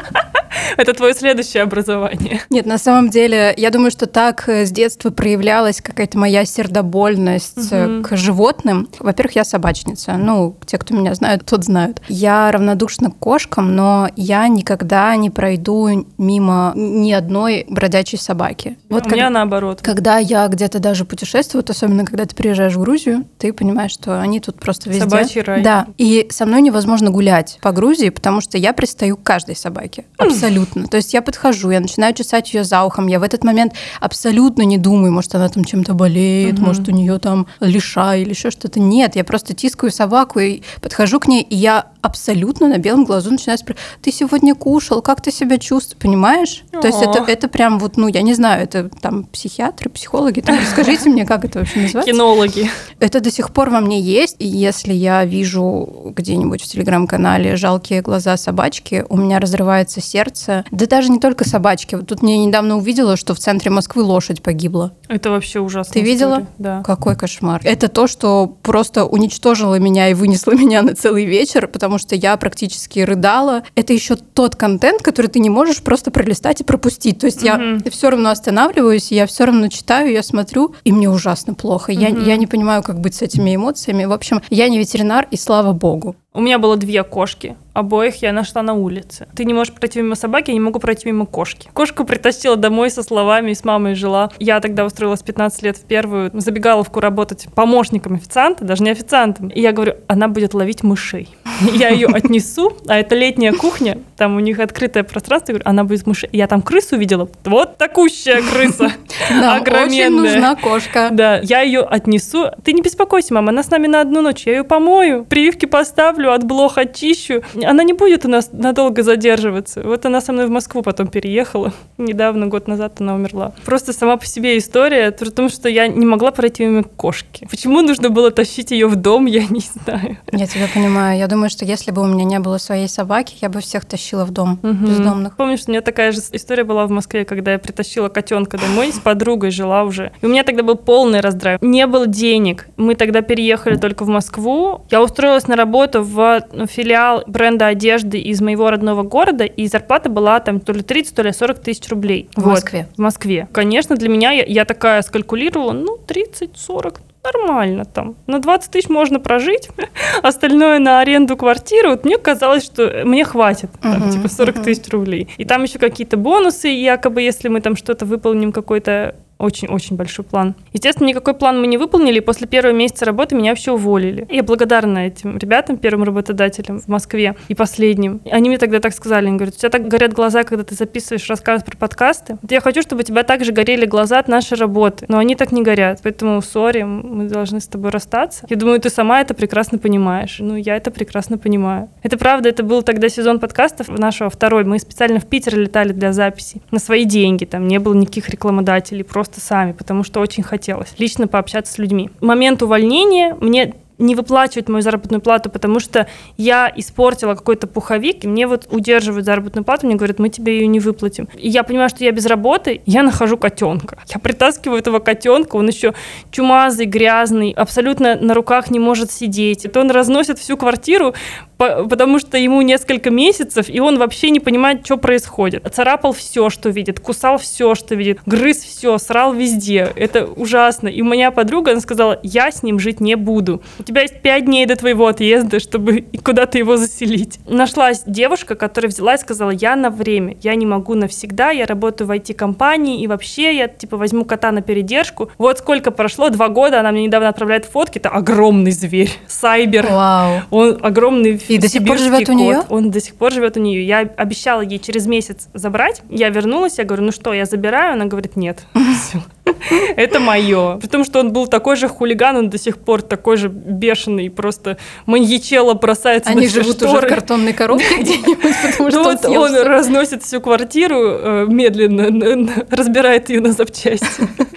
[0.76, 2.40] Это твое следующее образование.
[2.50, 7.72] Нет, на самом деле, я думаю, что так э, с детства проявлялась какая-то моя сердобольность
[7.72, 8.02] угу.
[8.02, 8.88] к животным.
[8.98, 10.16] Во-первых, я собачница.
[10.16, 12.00] Ну, те, кто меня знают, тот знают.
[12.08, 18.78] Я равнодушна к кошкам, но я никогда не пройду мимо ни одной бродячей собаки.
[18.88, 19.80] Вот У как, меня наоборот.
[19.82, 24.40] Когда я где-то даже путешествую, особенно когда ты приезжаешь в Грузию, ты понимаешь, что они
[24.40, 25.02] тут просто везде.
[25.02, 25.62] Собачий рай.
[25.62, 25.86] Да.
[25.98, 30.04] И со мной невозможно гулять по Грузии, потому что я пристаю к каждой собаке.
[30.16, 30.86] Абсолютно абсолютно.
[30.86, 34.62] То есть я подхожу, я начинаю чесать ее за ухом, я в этот момент абсолютно
[34.62, 36.66] не думаю, может, она там чем-то болеет, угу.
[36.66, 38.80] может, у нее там лиша или еще что-то.
[38.80, 43.30] Нет, я просто тискаю собаку и подхожу к ней, и я абсолютно на белом глазу
[43.30, 46.64] начинаю спрашивать, ты сегодня кушал, как ты себя чувствуешь, понимаешь?
[46.72, 46.80] О.
[46.80, 50.58] То есть это, это прям вот, ну, я не знаю, это там психиатры, психологи, там,
[50.60, 52.12] расскажите мне, как это вообще называется?
[52.12, 52.70] Кинологи.
[53.00, 58.02] Это до сих пор во мне есть, и если я вижу где-нибудь в телеграм-канале жалкие
[58.02, 60.35] глаза собачки, у меня разрывается сердце.
[60.70, 61.94] Да даже не только собачки.
[61.94, 64.92] Вот тут мне недавно увидела, что в центре Москвы лошадь погибла.
[65.08, 65.92] Это вообще ужасно.
[65.92, 66.34] Ты видела?
[66.34, 66.46] История.
[66.58, 66.82] Да.
[66.82, 67.60] Какой кошмар.
[67.64, 72.36] Это то, что просто уничтожило меня и вынесло меня на целый вечер, потому что я
[72.36, 73.62] практически рыдала.
[73.74, 77.18] Это еще тот контент, который ты не можешь просто пролистать и пропустить.
[77.18, 77.82] То есть mm-hmm.
[77.84, 81.92] я все равно останавливаюсь, я все равно читаю, я смотрю, и мне ужасно плохо.
[81.92, 82.24] Mm-hmm.
[82.24, 84.04] Я, я не понимаю, как быть с этими эмоциями.
[84.04, 86.16] В общем, я не ветеринар, и слава богу.
[86.36, 87.56] У меня было две кошки.
[87.72, 89.26] Обоих я нашла на улице.
[89.34, 91.70] Ты не можешь пройти мимо собаки, я не могу пройти мимо кошки.
[91.72, 94.30] Кошку притащила домой со словами, с мамой жила.
[94.38, 99.48] Я тогда устроилась 15 лет в первую забегаловку работать помощником официанта, даже не официантом.
[99.48, 101.34] И я говорю, она будет ловить мышей.
[101.72, 105.84] Я ее отнесу, а это летняя кухня, там у них открытое пространство, я говорю, она
[105.84, 106.28] будет мышей.
[106.32, 108.92] Я там крысу видела, вот такущая крыса,
[109.30, 110.08] огроменная.
[110.08, 111.08] очень нужна кошка.
[111.10, 112.46] Да, я ее отнесу.
[112.64, 116.32] Ты не беспокойся, мама, она с нами на одну ночь, я ее помою, прививки поставлю,
[116.32, 117.42] от блох очищу.
[117.62, 119.82] Она не будет у нас надолго задерживаться.
[119.82, 121.72] Вот она со мной в Москву потом переехала.
[121.98, 123.52] Недавно, год назад она умерла.
[123.64, 127.46] Просто сама по себе история, при том, что я не могла пройти мимо кошки.
[127.50, 130.18] Почему нужно было тащить ее в дом, я не знаю.
[130.32, 131.18] Я тебя понимаю.
[131.18, 134.24] Я думаю, что если бы у меня не было своей собаки, я бы всех тащила
[134.24, 134.86] в дом угу.
[134.86, 135.36] бездомных.
[135.36, 138.98] Помнишь, у меня такая же история была в Москве, когда я притащила котенка домой, с
[139.06, 140.10] подругой жила уже.
[140.20, 141.62] И у меня тогда был полный раздрайв.
[141.62, 142.66] Не было денег.
[142.76, 144.80] Мы тогда переехали только в Москву.
[144.90, 150.08] Я устроилась на работу в ну, филиал бренда одежды из моего родного города, и зарплата
[150.08, 152.28] была там то ли 30, то ли 40 тысяч рублей.
[152.34, 152.88] В вот, Москве?
[152.96, 153.48] В Москве.
[153.52, 156.96] Конечно, для меня, я, я такая скалькулировала, ну, 30-40,
[157.32, 158.16] нормально там.
[158.26, 159.68] На 20 тысяч можно прожить,
[160.22, 161.90] остальное на аренду квартиры.
[161.90, 164.64] Вот мне казалось, что мне хватит, там, uh-huh, типа 40 uh-huh.
[164.64, 165.28] тысяч рублей.
[165.36, 170.54] И там еще какие-то бонусы, якобы, если мы там что-то выполним, какой-то очень-очень большой план.
[170.72, 174.26] Естественно, никакой план мы не выполнили, и после первого месяца работы меня вообще уволили.
[174.30, 178.20] Я благодарна этим ребятам, первым работодателям в Москве и последним.
[178.30, 181.28] Они мне тогда так сказали, они говорят, у тебя так горят глаза, когда ты записываешь
[181.28, 182.38] рассказ про подкасты.
[182.48, 185.62] Я хочу, чтобы у тебя также горели глаза от нашей работы, но они так не
[185.62, 186.00] горят.
[186.02, 188.46] Поэтому, сори, мы должны с тобой расстаться.
[188.48, 190.36] Я думаю, ты сама это прекрасно понимаешь.
[190.38, 191.88] Ну, я это прекрасно понимаю.
[192.02, 194.64] Это правда, это был тогда сезон подкастов нашего второй.
[194.64, 197.44] Мы специально в Питер летали для записи на свои деньги.
[197.44, 201.78] Там не было никаких рекламодателей, просто просто сами, потому что очень хотелось лично пообщаться с
[201.78, 202.10] людьми.
[202.20, 208.28] Момент увольнения мне не выплачивают мою заработную плату, потому что я испортила какой-то пуховик, и
[208.28, 211.28] мне вот удерживают заработную плату, мне говорят, мы тебе ее не выплатим.
[211.36, 213.98] И я понимаю, что я без работы, я нахожу котенка.
[214.08, 215.94] Я притаскиваю этого котенка, он еще
[216.30, 219.64] чумазый, грязный, абсолютно на руках не может сидеть.
[219.64, 221.14] Это он разносит всю квартиру,
[221.56, 225.66] потому что ему несколько месяцев, и он вообще не понимает, что происходит.
[225.72, 229.90] Царапал все, что видит, кусал все, что видит, грыз все, срал везде.
[229.96, 230.88] Это ужасно.
[230.88, 234.66] И моя подруга, она сказала, я с ним жить не буду тебя есть пять дней
[234.66, 237.38] до твоего отъезда, чтобы куда-то его заселить.
[237.46, 242.08] Нашлась девушка, которая взяла и сказала, я на время, я не могу навсегда, я работаю
[242.08, 245.30] в IT-компании, и вообще я, типа, возьму кота на передержку.
[245.38, 249.86] Вот сколько прошло, два года, она мне недавно отправляет фотки, это огромный зверь, сайбер.
[249.86, 250.42] Вау.
[250.50, 252.28] Он огромный И до сих пор живет кот.
[252.30, 252.62] у нее?
[252.68, 253.86] Он до сих пор живет у нее.
[253.86, 257.92] Я обещала ей через месяц забрать, я вернулась, я говорю, ну что, я забираю?
[257.92, 258.66] Она говорит, нет.
[259.96, 260.76] Это мое.
[260.78, 264.30] При том, что он был такой же хулиган, он до сих пор такой же бешеный,
[264.30, 266.98] просто маньячело бросается Они на живут шторы.
[266.98, 273.28] уже в картонной коробке где-нибудь, потому что вот он разносит всю квартиру э, медленно, разбирает
[273.30, 274.06] ее на запчасти.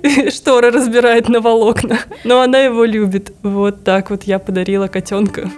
[0.30, 2.00] Шторы разбирает на волокна.
[2.24, 3.34] Но она его любит.
[3.44, 5.50] Вот так вот я подарила котенка.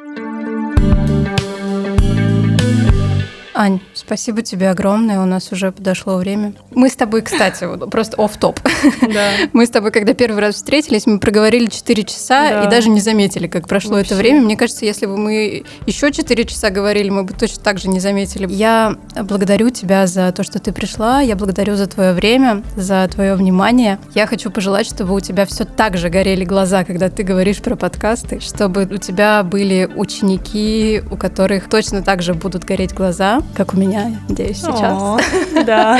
[3.54, 6.54] Ань, спасибо тебе огромное, у нас уже подошло время.
[6.74, 8.60] Мы с тобой, кстати, вот просто оф топ
[9.02, 9.32] Да.
[9.54, 12.64] Мы с тобой, когда первый раз встретились, мы проговорили 4 часа Да.
[12.64, 14.08] и даже не заметили, как прошло Вообще.
[14.08, 14.42] это время.
[14.42, 18.00] Мне кажется, если бы мы еще 4 часа говорили, мы бы точно так же не
[18.00, 18.48] заметили.
[18.50, 21.20] Я благодарю тебя за то, что ты пришла.
[21.20, 24.00] Я благодарю за твое время, за твое внимание.
[24.16, 27.76] Я хочу пожелать, чтобы у тебя все так же горели глаза, когда ты говоришь про
[27.76, 33.74] подкасты, чтобы у тебя были ученики, у которых точно так же будут гореть глаза, как
[33.74, 35.22] у меня, надеюсь, сейчас.
[35.66, 36.00] Да.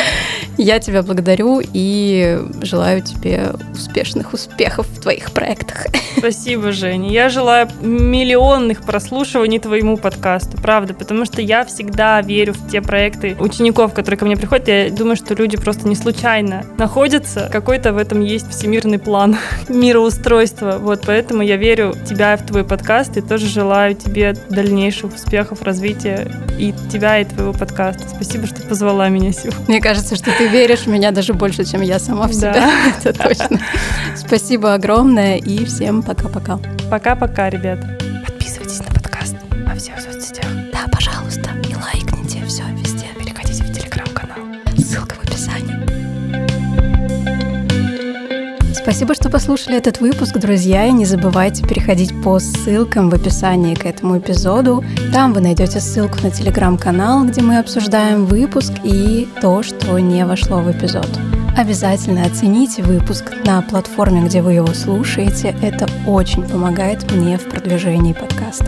[0.58, 5.88] Я тебя благодарю и желаю тебе успешных успехов в твоих проектах.
[6.18, 7.10] Спасибо, Женя.
[7.10, 13.36] Я желаю миллионных прослушиваний твоему подкасту, правда, потому что я всегда верю в те проекты
[13.40, 14.68] учеников, которые ко мне приходят.
[14.68, 17.50] Я думаю, что люди просто не случайно находятся.
[17.52, 19.38] Какой-то в этом есть всемирный план
[19.70, 20.78] мироустройства.
[20.80, 25.16] Вот поэтому я верю в тебя и в твой подкаст и тоже желаю тебе дальнейших
[25.16, 28.04] успехов, развития и тебя, и твоего подкаста.
[28.08, 29.66] Спасибо, что позвала меня сегодня.
[29.68, 32.54] Мне кажется, что ты веришь в меня даже больше, чем я сама в себя.
[32.54, 32.72] Да.
[33.10, 33.60] Это точно.
[34.16, 36.60] Спасибо огромное и всем пока-пока.
[36.90, 37.98] Пока-пока, ребята.
[38.26, 39.01] Подписывайтесь на подкаст
[48.92, 53.86] Спасибо, что послушали этот выпуск, друзья, и не забывайте переходить по ссылкам в описании к
[53.86, 54.84] этому эпизоду.
[55.14, 60.58] Там вы найдете ссылку на телеграм-канал, где мы обсуждаем выпуск и то, что не вошло
[60.58, 61.08] в эпизод.
[61.56, 65.56] Обязательно оцените выпуск на платформе, где вы его слушаете.
[65.62, 68.66] Это очень помогает мне в продвижении подкаста.